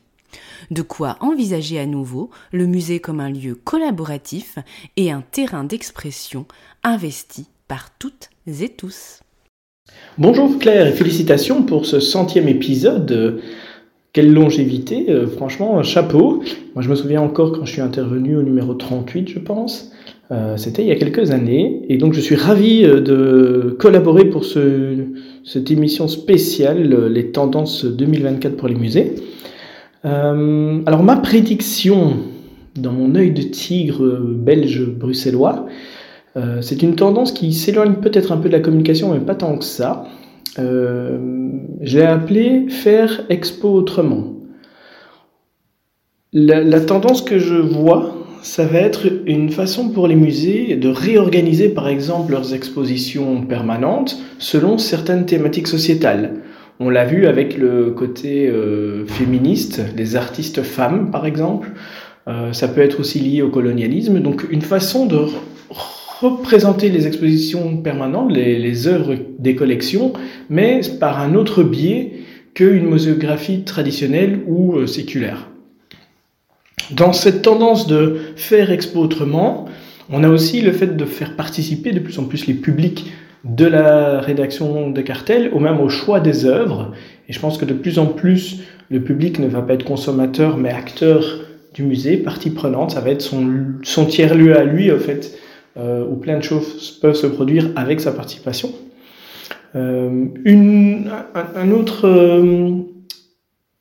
De 0.72 0.84
quoi 0.84 1.18
envisager 1.20 1.82
à 1.82 1.86
nouveau 1.86 2.30
le 2.54 2.66
musée 2.66 3.02
comme 3.02 3.20
un 3.20 3.30
lieu 3.30 3.56
collaboratif 3.56 4.58
et 4.96 5.12
un 5.12 5.22
terrain 5.22 5.66
d'expression 5.66 6.46
investi 6.82 7.50
par 7.68 7.98
toutes 7.98 8.30
et 8.48 8.70
tous. 8.70 9.22
Bonjour 10.18 10.58
Claire 10.60 10.88
et 10.88 10.92
félicitations 10.92 11.64
pour 11.64 11.86
ce 11.86 12.00
centième 12.00 12.48
épisode. 12.48 13.42
Quelle 14.14 14.32
longévité, 14.34 15.08
euh, 15.10 15.28
franchement, 15.28 15.84
chapeau. 15.84 16.42
Moi 16.74 16.82
je 16.82 16.90
me 16.90 16.96
souviens 16.96 17.22
encore 17.22 17.52
quand 17.52 17.66
je 17.66 17.74
suis 17.74 17.82
intervenu 17.82 18.38
au 18.38 18.44
numéro 18.44 18.74
38, 18.74 19.30
je 19.30 19.40
pense. 19.40 19.92
Euh, 20.32 20.58
c'était 20.58 20.84
il 20.84 20.88
y 20.88 20.92
a 20.92 20.96
quelques 20.96 21.32
années. 21.32 21.82
Et 21.90 21.98
donc 21.98 22.14
je 22.14 22.22
suis 22.22 22.36
ravi 22.36 22.86
euh, 22.86 23.02
de 23.02 23.76
collaborer 23.78 24.26
pour 24.26 24.46
ce, 24.46 24.96
cette 25.44 25.70
émission 25.70 26.08
spéciale, 26.08 27.08
les 27.08 27.32
tendances 27.32 27.84
2024 27.86 28.56
pour 28.56 28.68
les 28.68 28.76
musées. 28.76 29.16
alors 30.04 31.04
ma 31.04 31.18
prédiction 31.18 32.18
dans 32.76 32.92
mon 32.92 33.16
œil 33.16 33.32
de 33.32 33.42
tigre 33.42 34.20
belge 34.20 34.86
bruxellois, 34.86 35.66
euh, 36.38 36.62
c'est 36.62 36.82
une 36.82 36.96
tendance 36.96 37.32
qui 37.32 37.54
s'éloigne 37.54 37.96
peut-être 37.96 38.32
un 38.32 38.38
peu 38.38 38.50
de 38.50 38.54
la 38.54 38.60
communication, 38.60 39.14
mais 39.14 39.20
pas 39.20 39.36
tant 39.36 39.58
que 39.58 39.64
ça. 39.64 40.06
Euh, 40.60 41.18
j'ai 41.82 42.04
appelé 42.04 42.68
faire 42.70 43.24
expo 43.30 43.70
autrement. 43.70 44.34
La, 46.34 46.82
tendance 46.82 47.22
que 47.22 47.40
je 47.40 47.56
vois, 47.56 48.14
ça 48.42 48.66
va 48.66 48.80
être 48.80 49.08
une 49.26 49.50
façon 49.50 49.88
pour 49.88 50.10
les 50.10 50.16
musées 50.16 50.76
de 50.76 50.90
réorganiser 50.90 51.70
par 51.70 51.88
exemple 51.88 52.34
leurs 52.34 52.54
expositions 52.54 53.42
permanentes 53.44 54.18
selon 54.38 54.78
certaines 54.78 55.26
thématiques 55.26 55.68
sociétales. 55.68 56.42
On 56.82 56.90
l'a 56.90 57.06
vu 57.06 57.26
avec 57.26 57.58
le 57.58 57.92
côté 57.92 58.50
euh, 58.50 59.06
féministe, 59.06 59.82
les 59.96 60.18
artistes 60.18 60.62
femmes 60.62 61.10
par 61.10 61.26
exemple. 61.26 61.72
ça 62.52 62.68
peut 62.68 62.82
être 62.82 63.00
aussi 63.00 63.20
lié 63.20 63.42
au 63.42 63.50
colonialisme. 63.50 64.20
Donc 64.20 64.46
une 64.50 64.64
façon 64.64 65.06
de 65.06 65.16
représenter 66.20 66.90
les 66.90 67.08
expositions 67.08 67.78
permanentes, 67.78 68.32
les, 68.32 68.58
les 68.60 68.88
œuvres 68.88 69.16
des 69.40 69.56
collections, 69.56 70.14
mais 70.50 70.82
par 71.00 71.20
un 71.20 71.36
autre 71.36 71.64
biais 71.64 72.14
qu'une 72.54 72.86
muséographie 72.86 73.64
traditionnelle 73.64 74.40
ou 74.48 74.78
euh, 74.78 74.88
séculaire. 74.88 75.50
Dans 76.92 77.14
cette 77.14 77.42
tendance 77.42 77.88
de 77.88 78.18
faire 78.36 78.72
expo 78.72 79.00
autrement, 79.00 79.66
on 80.10 80.24
a 80.24 80.30
aussi 80.30 80.62
le 80.62 80.72
fait 80.72 80.96
de 80.96 81.06
faire 81.06 81.36
participer 81.36 81.92
de 81.92 82.00
plus 82.00 82.20
en 82.20 82.24
plus 82.24 82.48
les 82.48 82.54
publics 82.54 83.12
de 83.44 83.66
la 83.66 84.22
rédaction 84.22 84.90
des 84.90 85.04
cartels, 85.04 85.52
ou 85.54 85.60
même 85.60 85.80
au 85.80 85.90
choix 85.90 86.20
des 86.20 86.46
œuvres. 86.46 86.94
Et 87.28 87.34
je 87.34 87.40
pense 87.40 87.58
que 87.58 87.66
de 87.66 87.74
plus 87.74 88.00
en 88.00 88.08
plus, 88.08 88.62
le 88.90 89.02
public 89.02 89.40
ne 89.40 89.48
va 89.48 89.62
pas 89.62 89.74
être 89.74 89.86
consommateur, 89.86 90.58
mais 90.58 90.72
acteur 90.72 91.42
du 91.74 91.84
musée, 91.84 92.18
partie 92.18 92.50
prenante. 92.50 92.92
Ça 92.92 93.02
va 93.02 93.12
être 93.12 93.22
son, 93.22 93.48
son 93.84 94.06
tiers-lieu 94.06 94.58
à 94.58 94.64
lui, 94.64 94.92
en 94.92 94.98
fait, 94.98 95.38
euh, 95.78 96.06
où 96.06 96.16
plein 96.16 96.38
de 96.38 96.44
choses 96.44 96.98
peuvent 97.02 97.16
se 97.16 97.28
produire 97.28 97.70
avec 97.76 98.02
sa 98.02 98.12
participation. 98.12 98.72
Euh, 99.76 100.26
une, 100.46 101.12
un, 101.34 101.72
autre, 101.72 102.08
euh, 102.08 102.72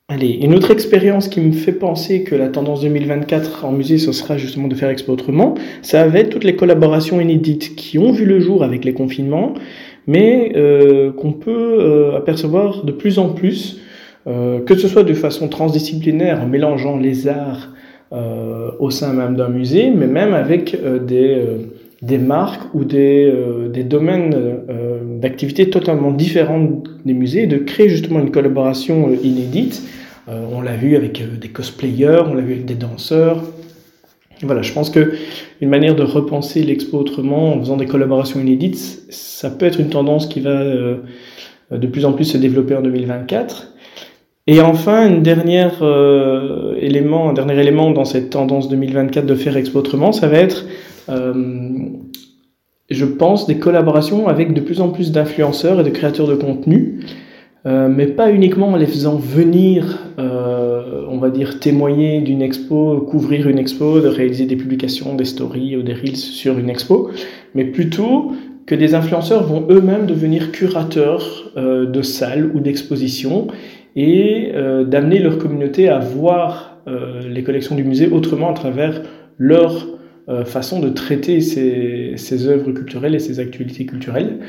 allez, 0.09 0.31
une 0.41 0.53
autre 0.53 0.71
expérience 0.71 1.29
qui 1.29 1.39
me 1.39 1.53
fait 1.53 1.71
penser 1.71 2.23
que 2.23 2.35
la 2.35 2.49
tendance 2.49 2.81
2024 2.81 3.63
en 3.63 3.71
musée, 3.71 3.97
ce 3.97 4.11
sera 4.11 4.37
justement 4.37 4.67
de 4.67 4.75
faire 4.75 4.89
expo 4.89 5.13
autrement, 5.13 5.55
ça 5.81 6.05
va 6.07 6.19
être 6.19 6.29
toutes 6.29 6.43
les 6.43 6.57
collaborations 6.57 7.21
inédites 7.21 7.75
qui 7.75 7.97
ont 7.97 8.11
vu 8.11 8.25
le 8.25 8.41
jour 8.41 8.63
avec 8.63 8.83
les 8.83 8.93
confinements, 8.93 9.53
mais 10.07 10.51
euh, 10.55 11.11
qu'on 11.11 11.33
peut 11.33 11.77
euh, 11.79 12.17
apercevoir 12.17 12.83
de 12.83 12.91
plus 12.91 13.19
en 13.19 13.29
plus, 13.29 13.79
euh, 14.27 14.59
que 14.59 14.75
ce 14.75 14.87
soit 14.87 15.03
de 15.03 15.13
façon 15.13 15.47
transdisciplinaire 15.47 16.41
en 16.41 16.47
mélangeant 16.47 16.97
les 16.97 17.27
arts 17.27 17.69
au 18.79 18.91
sein 18.91 19.11
même 19.11 19.35
d'un 19.35 19.49
musée, 19.49 19.89
mais 19.89 20.07
même 20.07 20.33
avec 20.33 20.77
des 21.05 21.41
des 22.01 22.17
marques 22.17 22.73
ou 22.73 22.83
des, 22.83 23.25
euh, 23.25 23.69
des 23.69 23.83
domaines 23.83 24.33
euh, 24.35 25.19
d'activité 25.19 25.69
totalement 25.69 26.11
différents 26.11 26.83
des 27.05 27.13
musées, 27.13 27.47
de 27.47 27.57
créer 27.57 27.89
justement 27.89 28.19
une 28.19 28.31
collaboration 28.31 29.09
euh, 29.09 29.15
inédite. 29.23 29.81
on 30.27 30.61
l'a 30.61 30.75
vu 30.75 30.95
avec 30.95 31.21
des 31.39 31.49
cosplayers, 31.49 32.23
on 32.27 32.33
l'a 32.33 32.41
vu 32.41 32.53
avec 32.53 32.65
des 32.65 32.75
danseurs. 32.75 33.43
Voilà, 34.41 34.61
je 34.63 34.73
pense 34.73 34.89
que 34.89 35.13
une 35.61 35.69
manière 35.69 35.95
de 35.95 36.03
repenser 36.03 36.63
l'expo 36.63 36.97
autrement 36.97 37.53
en 37.53 37.59
faisant 37.59 37.77
des 37.77 37.85
collaborations 37.85 38.39
inédites, 38.41 39.05
ça 39.09 39.49
peut 39.49 39.65
être 39.65 39.79
une 39.79 39.89
tendance 39.89 40.25
qui 40.27 40.41
va 40.41 40.63
de 40.63 41.87
plus 41.87 42.05
en 42.05 42.13
plus 42.13 42.25
se 42.25 42.37
développer 42.37 42.75
en 42.75 42.81
2024. 42.81 43.71
Et 44.47 44.61
enfin, 44.61 45.07
une 45.07 45.21
dernière, 45.21 45.81
élément, 46.81 47.29
un 47.29 47.33
dernier 47.33 47.59
élément 47.59 47.91
dans 47.91 48.03
cette 48.03 48.31
tendance 48.31 48.67
2024 48.67 49.25
de 49.25 49.35
faire 49.35 49.55
expo 49.55 49.79
autrement, 49.79 50.11
ça 50.11 50.27
va 50.27 50.37
être 50.37 50.65
euh, 50.65 50.94
je 51.07 53.05
pense, 53.05 53.47
des 53.47 53.57
collaborations 53.57 54.27
avec 54.27 54.53
de 54.53 54.61
plus 54.61 54.81
en 54.81 54.89
plus 54.89 55.11
d'influenceurs 55.11 55.79
et 55.79 55.83
de 55.83 55.89
créateurs 55.89 56.27
de 56.27 56.35
contenu, 56.35 56.99
euh, 57.65 57.89
mais 57.89 58.05
pas 58.05 58.31
uniquement 58.31 58.67
en 58.69 58.75
les 58.75 58.85
faisant 58.85 59.15
venir, 59.15 59.99
euh, 60.19 61.03
on 61.09 61.17
va 61.17 61.31
dire, 61.31 61.59
témoigner 61.59 62.21
d'une 62.21 62.43
expo, 62.43 63.01
couvrir 63.01 63.47
une 63.47 63.57
expo, 63.57 63.99
de 64.01 64.07
réaliser 64.07 64.45
des 64.45 64.55
publications, 64.55 65.15
des 65.15 65.25
stories 65.25 65.75
ou 65.75 65.81
des 65.81 65.93
reels 65.93 66.15
sur 66.15 66.59
une 66.59 66.69
expo, 66.69 67.09
mais 67.55 67.65
plutôt 67.65 68.33
que 68.67 68.75
des 68.75 68.93
influenceurs 68.93 69.43
vont 69.43 69.65
eux-mêmes 69.69 70.05
devenir 70.05 70.51
curateurs 70.51 71.51
euh, 71.57 71.85
de 71.85 72.01
salles 72.01 72.51
ou 72.53 72.59
d'expositions 72.59 73.47
et 73.95 74.51
euh, 74.53 74.83
d'amener 74.83 75.19
leur 75.19 75.37
communauté 75.37 75.87
à 75.89 75.99
voir 75.99 76.77
euh, 76.87 77.21
les 77.27 77.43
collections 77.43 77.75
du 77.75 77.83
musée 77.83 78.09
autrement 78.09 78.51
à 78.51 78.53
travers 78.53 79.01
leur 79.37 79.71
euh, 79.75 79.95
façon 80.45 80.79
de 80.79 80.89
traiter 80.89 81.39
ces, 81.41 82.47
œuvres 82.47 82.71
culturelles 82.71 83.15
et 83.15 83.19
ces 83.19 83.39
actualités 83.39 83.85
culturelles. 83.85 84.39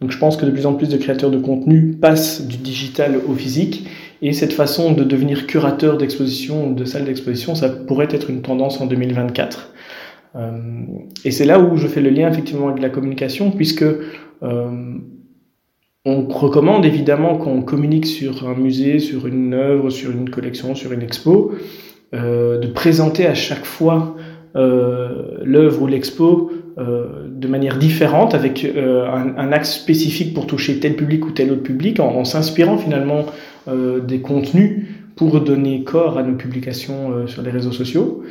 Donc 0.00 0.10
je 0.10 0.18
pense 0.18 0.36
que 0.36 0.46
de 0.46 0.50
plus 0.50 0.66
en 0.66 0.74
plus 0.74 0.88
de 0.88 0.96
créateurs 0.96 1.30
de 1.30 1.38
contenu 1.38 1.92
passent 1.92 2.46
du 2.46 2.56
digital 2.56 3.20
au 3.28 3.34
physique 3.34 3.86
et 4.22 4.32
cette 4.32 4.52
façon 4.52 4.92
de 4.92 5.04
devenir 5.04 5.46
curateur 5.46 5.98
d'exposition, 5.98 6.70
de 6.70 6.84
salle 6.84 7.04
d'exposition, 7.04 7.54
ça 7.54 7.68
pourrait 7.68 8.08
être 8.10 8.30
une 8.30 8.42
tendance 8.42 8.80
en 8.80 8.86
2024. 8.86 9.72
Euh, 10.36 10.50
et 11.24 11.30
c'est 11.30 11.44
là 11.44 11.60
où 11.60 11.76
je 11.76 11.86
fais 11.86 12.00
le 12.00 12.10
lien 12.10 12.30
effectivement 12.30 12.68
avec 12.68 12.82
la 12.82 12.88
communication 12.88 13.50
puisque 13.50 13.82
euh, 13.82 14.94
on 16.06 16.26
recommande 16.28 16.86
évidemment 16.86 17.36
quand 17.36 17.50
on 17.50 17.62
communique 17.62 18.06
sur 18.06 18.48
un 18.48 18.54
musée, 18.54 19.00
sur 19.00 19.26
une 19.26 19.52
œuvre, 19.52 19.90
sur 19.90 20.10
une 20.12 20.30
collection, 20.30 20.74
sur 20.74 20.92
une 20.92 21.02
expo, 21.02 21.52
euh, 22.14 22.58
de 22.58 22.66
présenter 22.68 23.26
à 23.26 23.34
chaque 23.34 23.64
fois 23.64 24.16
euh, 24.18 24.29
l'œuvre 24.54 25.82
ou 25.82 25.86
l'expo 25.86 26.50
euh, 26.78 27.28
de 27.28 27.48
manière 27.48 27.78
différente, 27.78 28.34
avec 28.34 28.64
euh, 28.64 29.06
un, 29.08 29.52
axe 29.52 29.74
spécifique 29.74 30.34
pour 30.34 30.46
toucher 30.46 30.80
tel 30.80 30.96
public 30.96 31.26
ou 31.26 31.30
tel 31.30 31.52
autre 31.52 31.62
public, 31.62 32.00
en, 32.00 32.24
s'inspirant 32.24 32.78
finalement 32.78 33.26
des 33.68 34.20
contenus 34.20 34.86
pour 35.16 35.40
donner 35.42 35.84
corps 35.84 36.18
à 36.18 36.22
nos 36.22 36.34
publications 36.34 37.26
sur 37.26 37.42
les 37.42 37.50
réseaux 37.50 37.72
sociaux. 37.72 38.24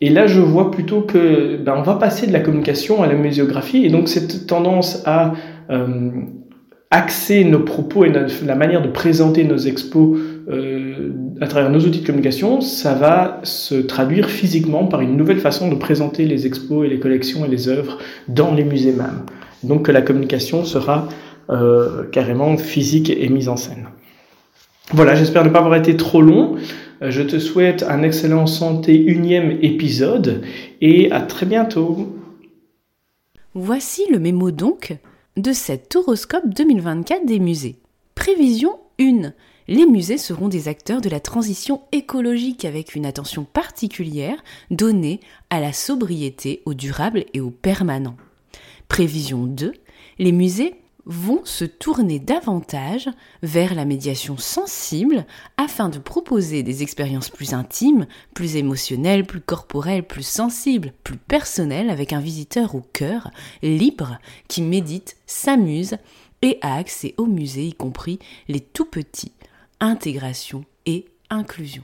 Et 0.00 0.10
là, 0.10 0.26
je 0.26 0.40
vois 0.40 0.70
plutôt 0.70 1.00
que 1.00 1.56
ben, 1.56 1.74
on 1.76 1.82
va 1.82 1.94
passer 1.94 2.26
de 2.26 2.32
la 2.32 2.40
communication 2.40 3.02
à 3.02 3.06
la 3.06 3.14
muséographie, 3.14 3.84
et 3.84 3.88
donc 3.88 4.08
cette 4.08 4.46
tendance 4.46 5.02
à 5.06 5.32
euh, 5.70 6.10
axer 6.90 7.44
nos 7.44 7.60
propos 7.60 8.04
et 8.04 8.12
la 8.44 8.54
manière 8.54 8.82
de 8.82 8.88
présenter 8.88 9.44
nos 9.44 9.56
expos 9.56 10.18
euh, 10.48 11.12
à 11.40 11.46
travers 11.46 11.70
nos 11.70 11.80
outils 11.80 12.00
de 12.00 12.06
communication, 12.06 12.60
ça 12.60 12.94
va 12.94 13.40
se 13.42 13.74
traduire 13.74 14.30
physiquement 14.30 14.86
par 14.86 15.00
une 15.00 15.16
nouvelle 15.16 15.40
façon 15.40 15.68
de 15.68 15.74
présenter 15.74 16.26
les 16.26 16.46
expos 16.46 16.86
et 16.86 16.88
les 16.88 16.98
collections 16.98 17.44
et 17.44 17.48
les 17.48 17.68
œuvres 17.68 17.98
dans 18.28 18.54
les 18.54 18.64
musées 18.64 18.92
même. 18.92 19.22
Donc 19.62 19.86
que 19.86 19.92
la 19.92 20.02
communication 20.02 20.64
sera 20.64 21.08
euh, 21.50 22.04
carrément 22.10 22.56
physique 22.56 23.10
et 23.10 23.28
mise 23.28 23.48
en 23.48 23.56
scène. 23.56 23.88
Voilà, 24.92 25.14
j'espère 25.14 25.44
ne 25.44 25.50
pas 25.50 25.58
avoir 25.58 25.74
été 25.74 25.96
trop 25.96 26.22
long. 26.22 26.56
Euh, 27.02 27.10
je 27.10 27.22
te 27.22 27.38
souhaite 27.38 27.82
un 27.82 28.02
excellent 28.02 28.46
santé 28.46 28.96
unième 28.96 29.58
épisode 29.62 30.42
et 30.80 31.10
à 31.10 31.20
très 31.20 31.46
bientôt. 31.46 32.16
Voici 33.54 34.02
le 34.10 34.18
mémo 34.18 34.50
donc 34.50 34.96
de 35.36 35.52
cet 35.52 35.96
horoscope 35.96 36.48
2024 36.48 37.26
des 37.26 37.40
musées. 37.40 37.76
Prévision 38.14 38.78
1. 39.00 39.32
Les 39.68 39.84
musées 39.84 40.18
seront 40.18 40.48
des 40.48 40.68
acteurs 40.68 41.00
de 41.00 41.08
la 41.08 41.18
transition 41.18 41.82
écologique 41.90 42.64
avec 42.64 42.94
une 42.94 43.04
attention 43.04 43.44
particulière 43.44 44.42
donnée 44.70 45.18
à 45.50 45.58
la 45.58 45.72
sobriété, 45.72 46.62
au 46.66 46.74
durable 46.74 47.24
et 47.34 47.40
au 47.40 47.50
permanent. 47.50 48.16
Prévision 48.86 49.44
2. 49.44 49.72
Les 50.20 50.30
musées 50.30 50.76
vont 51.04 51.44
se 51.44 51.64
tourner 51.64 52.20
davantage 52.20 53.08
vers 53.42 53.74
la 53.74 53.84
médiation 53.84 54.36
sensible 54.36 55.26
afin 55.56 55.88
de 55.88 55.98
proposer 55.98 56.62
des 56.62 56.84
expériences 56.84 57.30
plus 57.30 57.52
intimes, 57.52 58.06
plus 58.34 58.54
émotionnelles, 58.54 59.24
plus 59.24 59.40
corporelles, 59.40 60.06
plus 60.06 60.26
sensibles, 60.26 60.92
plus 61.02 61.16
personnelles 61.16 61.90
avec 61.90 62.12
un 62.12 62.20
visiteur 62.20 62.76
au 62.76 62.82
cœur, 62.92 63.30
libre, 63.62 64.18
qui 64.46 64.62
médite, 64.62 65.16
s'amuse 65.26 65.96
et 66.42 66.58
a 66.60 66.76
accès 66.76 67.14
au 67.16 67.26
musée, 67.26 67.66
y 67.66 67.72
compris 67.72 68.20
les 68.48 68.60
tout 68.60 68.84
petits. 68.84 69.32
Intégration 69.80 70.64
et 70.86 71.04
inclusion. 71.28 71.82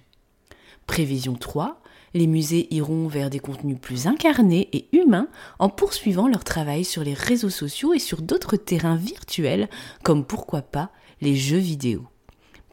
Prévision 0.87 1.35
3 1.35 1.79
les 2.15 2.27
musées 2.27 2.69
iront 2.75 3.09
vers 3.09 3.31
des 3.31 3.39
contenus 3.39 3.79
plus 3.81 4.07
incarnés 4.07 4.69
et 4.73 4.87
humains 4.93 5.29
en 5.59 5.71
poursuivant 5.71 6.29
leur 6.29 6.45
travail 6.45 6.85
sur 6.85 7.03
les 7.03 7.15
réseaux 7.15 7.51
sociaux 7.51 7.95
et 7.95 7.99
sur 7.99 8.21
d'autres 8.21 8.57
terrains 8.57 8.97
virtuels 8.97 9.69
comme 10.03 10.25
pourquoi 10.25 10.63
pas 10.63 10.91
les 11.23 11.37
jeux 11.37 11.57
vidéo. 11.57 12.07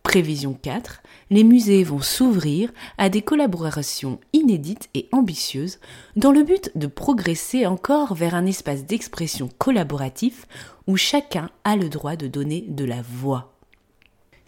Prévision 0.03 0.53
4, 0.53 1.01
les 1.29 1.43
musées 1.43 1.83
vont 1.83 2.01
s'ouvrir 2.01 2.71
à 2.97 3.09
des 3.09 3.21
collaborations 3.21 4.19
inédites 4.33 4.89
et 4.93 5.07
ambitieuses 5.11 5.79
dans 6.15 6.31
le 6.31 6.43
but 6.43 6.71
de 6.75 6.87
progresser 6.87 7.65
encore 7.65 8.15
vers 8.15 8.35
un 8.35 8.45
espace 8.45 8.85
d'expression 8.85 9.49
collaboratif 9.57 10.47
où 10.87 10.97
chacun 10.97 11.49
a 11.63 11.75
le 11.75 11.89
droit 11.89 12.15
de 12.15 12.27
donner 12.27 12.65
de 12.67 12.85
la 12.85 13.01
voix. 13.01 13.58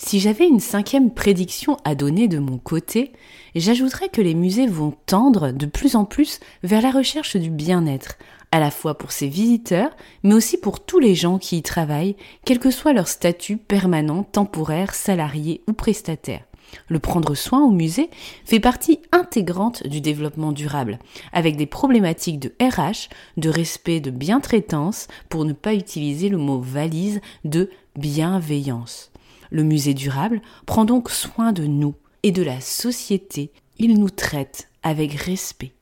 Si 0.03 0.19
j'avais 0.19 0.47
une 0.47 0.59
cinquième 0.59 1.11
prédiction 1.11 1.77
à 1.85 1.93
donner 1.93 2.27
de 2.27 2.39
mon 2.39 2.57
côté, 2.57 3.13
j'ajouterais 3.55 4.09
que 4.09 4.19
les 4.19 4.33
musées 4.33 4.65
vont 4.65 4.93
tendre 5.05 5.51
de 5.51 5.65
plus 5.67 5.95
en 5.95 6.05
plus 6.05 6.39
vers 6.63 6.81
la 6.81 6.89
recherche 6.89 7.37
du 7.37 7.51
bien-être, 7.51 8.17
à 8.51 8.59
la 8.59 8.71
fois 8.71 8.97
pour 8.97 9.11
ses 9.11 9.27
visiteurs, 9.27 9.91
mais 10.23 10.33
aussi 10.33 10.57
pour 10.57 10.83
tous 10.83 10.99
les 10.99 11.13
gens 11.13 11.37
qui 11.37 11.57
y 11.57 11.61
travaillent, 11.61 12.17
quel 12.45 12.57
que 12.57 12.71
soit 12.71 12.93
leur 12.93 13.07
statut 13.07 13.57
permanent, 13.57 14.23
temporaire, 14.23 14.95
salarié 14.95 15.61
ou 15.69 15.73
prestataire. 15.73 16.43
Le 16.89 16.99
prendre 16.99 17.35
soin 17.35 17.63
au 17.63 17.71
musée 17.71 18.09
fait 18.43 18.59
partie 18.59 18.99
intégrante 19.11 19.87
du 19.87 20.01
développement 20.01 20.51
durable, 20.51 20.97
avec 21.31 21.57
des 21.57 21.67
problématiques 21.67 22.39
de 22.39 22.53
RH, 22.59 23.07
de 23.37 23.49
respect 23.49 23.99
de 23.99 24.09
bientraitance, 24.09 25.07
pour 25.29 25.45
ne 25.45 25.53
pas 25.53 25.75
utiliser 25.75 26.27
le 26.27 26.37
mot 26.37 26.59
valise 26.59 27.21
de 27.45 27.69
bienveillance. 27.95 29.10
Le 29.51 29.63
musée 29.63 29.93
durable 29.93 30.41
prend 30.65 30.85
donc 30.85 31.11
soin 31.11 31.51
de 31.51 31.65
nous 31.65 31.93
et 32.23 32.31
de 32.31 32.41
la 32.41 32.59
société. 32.61 33.51
Il 33.77 33.99
nous 33.99 34.09
traite 34.09 34.69
avec 34.81 35.13
respect. 35.13 35.73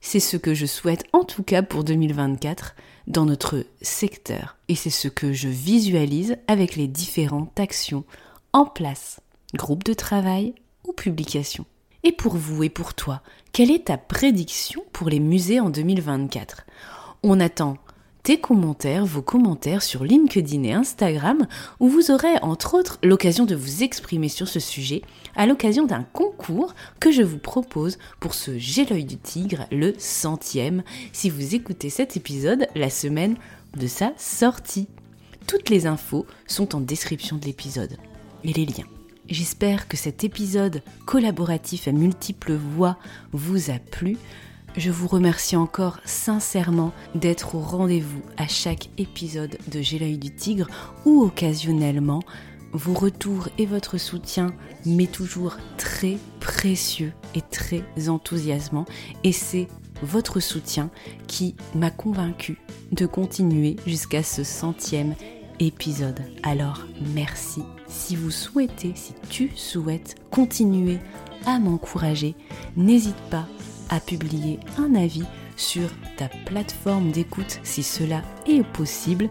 C'est 0.00 0.20
ce 0.20 0.36
que 0.36 0.54
je 0.54 0.66
souhaite 0.66 1.04
en 1.12 1.22
tout 1.22 1.44
cas 1.44 1.62
pour 1.62 1.84
2024 1.84 2.74
dans 3.06 3.24
notre 3.24 3.64
secteur. 3.80 4.56
Et 4.68 4.74
c'est 4.74 4.90
ce 4.90 5.08
que 5.08 5.32
je 5.32 5.48
visualise 5.48 6.36
avec 6.48 6.74
les 6.74 6.88
différentes 6.88 7.58
actions 7.60 8.04
en 8.52 8.64
place, 8.64 9.20
groupe 9.54 9.84
de 9.84 9.94
travail 9.94 10.54
ou 10.86 10.92
publication. 10.92 11.64
Et 12.02 12.12
pour 12.12 12.36
vous 12.36 12.64
et 12.64 12.68
pour 12.68 12.94
toi, 12.94 13.22
quelle 13.52 13.70
est 13.70 13.86
ta 13.86 13.96
prédiction 13.96 14.82
pour 14.92 15.08
les 15.08 15.20
musées 15.20 15.60
en 15.60 15.70
2024 15.70 16.66
On 17.22 17.38
attend 17.38 17.76
tes 18.22 18.38
commentaires, 18.38 19.04
vos 19.04 19.22
commentaires 19.22 19.82
sur 19.82 20.04
LinkedIn 20.04 20.62
et 20.62 20.72
Instagram, 20.72 21.46
où 21.80 21.88
vous 21.88 22.10
aurez 22.10 22.38
entre 22.42 22.74
autres 22.74 22.98
l'occasion 23.02 23.46
de 23.46 23.56
vous 23.56 23.82
exprimer 23.82 24.28
sur 24.28 24.48
ce 24.48 24.60
sujet 24.60 25.02
à 25.34 25.46
l'occasion 25.46 25.86
d'un 25.86 26.04
concours 26.04 26.74
que 27.00 27.10
je 27.10 27.22
vous 27.22 27.38
propose 27.38 27.98
pour 28.20 28.34
ce 28.34 28.58
J'ai 28.58 28.84
du 28.84 29.16
tigre, 29.16 29.66
le 29.72 29.94
centième, 29.98 30.82
si 31.12 31.30
vous 31.30 31.54
écoutez 31.54 31.90
cet 31.90 32.16
épisode 32.16 32.66
la 32.74 32.90
semaine 32.90 33.36
de 33.76 33.86
sa 33.86 34.12
sortie. 34.16 34.88
Toutes 35.46 35.70
les 35.70 35.86
infos 35.86 36.26
sont 36.46 36.76
en 36.76 36.80
description 36.80 37.36
de 37.36 37.46
l'épisode 37.46 37.96
et 38.44 38.52
les 38.52 38.66
liens. 38.66 38.86
J'espère 39.28 39.88
que 39.88 39.96
cet 39.96 40.24
épisode 40.24 40.82
collaboratif 41.06 41.88
à 41.88 41.92
multiples 41.92 42.54
voix 42.54 42.98
vous 43.32 43.70
a 43.70 43.78
plu. 43.78 44.16
Je 44.76 44.90
vous 44.90 45.06
remercie 45.06 45.54
encore 45.54 45.98
sincèrement 46.06 46.92
d'être 47.14 47.56
au 47.56 47.60
rendez-vous 47.60 48.22
à 48.38 48.48
chaque 48.48 48.88
épisode 48.96 49.58
de 49.70 49.82
J'ai 49.82 49.98
l'œil 49.98 50.16
du 50.16 50.34
tigre 50.34 50.68
ou 51.04 51.22
occasionnellement. 51.22 52.22
Vos 52.72 52.94
retours 52.94 53.48
et 53.58 53.66
votre 53.66 53.98
soutien 53.98 54.54
m'est 54.86 55.12
toujours 55.12 55.58
très 55.76 56.16
précieux 56.40 57.12
et 57.34 57.42
très 57.42 57.84
enthousiasmant 58.08 58.86
et 59.24 59.32
c'est 59.32 59.68
votre 60.02 60.40
soutien 60.40 60.90
qui 61.26 61.54
m'a 61.74 61.90
convaincu 61.90 62.58
de 62.92 63.04
continuer 63.04 63.76
jusqu'à 63.86 64.22
ce 64.22 64.42
centième 64.42 65.14
épisode. 65.60 66.20
Alors 66.42 66.86
merci. 67.14 67.62
Si 67.88 68.16
vous 68.16 68.30
souhaitez, 68.30 68.94
si 68.96 69.12
tu 69.28 69.50
souhaites 69.54 70.16
continuer 70.30 70.98
à 71.44 71.58
m'encourager, 71.58 72.34
n'hésite 72.74 73.20
pas 73.30 73.46
à 73.92 74.00
publier 74.00 74.58
un 74.78 74.94
avis 74.94 75.24
sur 75.56 75.88
ta 76.16 76.28
plateforme 76.46 77.12
d'écoute 77.12 77.60
si 77.62 77.82
cela 77.82 78.22
est 78.46 78.66
possible 78.66 79.28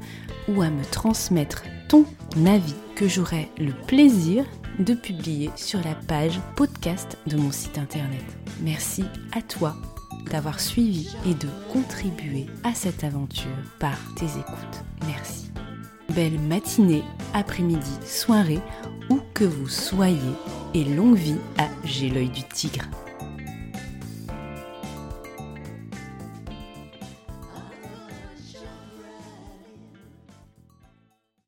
ou 0.48 0.62
à 0.62 0.70
me 0.70 0.86
transmettre 0.86 1.64
ton 1.90 2.06
avis 2.46 2.76
que 2.96 3.08
j'aurai 3.08 3.50
le 3.58 3.74
plaisir 3.88 4.46
de 4.78 4.94
publier 4.94 5.50
sur 5.56 5.80
la 5.84 5.96
page 5.96 6.40
podcast 6.56 7.18
de 7.26 7.38
mon 7.38 7.52
site 7.52 7.80
internet. 7.80 8.24
Merci 8.62 9.04
à 9.34 9.42
toi 9.42 9.76
d'avoir 10.30 10.60
suivi 10.60 11.10
et 11.26 11.34
de 11.34 11.48
contribuer 11.74 12.46
à 12.64 12.76
cette 12.76 13.04
aventure 13.04 13.50
par 13.80 13.98
tes 14.16 14.26
écoutes. 14.26 14.84
Merci. 15.08 15.50
Belle 16.14 16.40
matinée, 16.40 17.04
après-midi, 17.34 17.92
soirée, 18.06 18.62
où 19.10 19.20
que 19.34 19.46
vous 19.46 19.70
soyez, 19.70 20.18
et 20.74 20.84
longue 20.84 21.18
vie 21.18 21.38
à 21.58 21.68
J'ai 21.84 22.10
l'œil 22.10 22.30
du 22.30 22.44
tigre. 22.44 22.86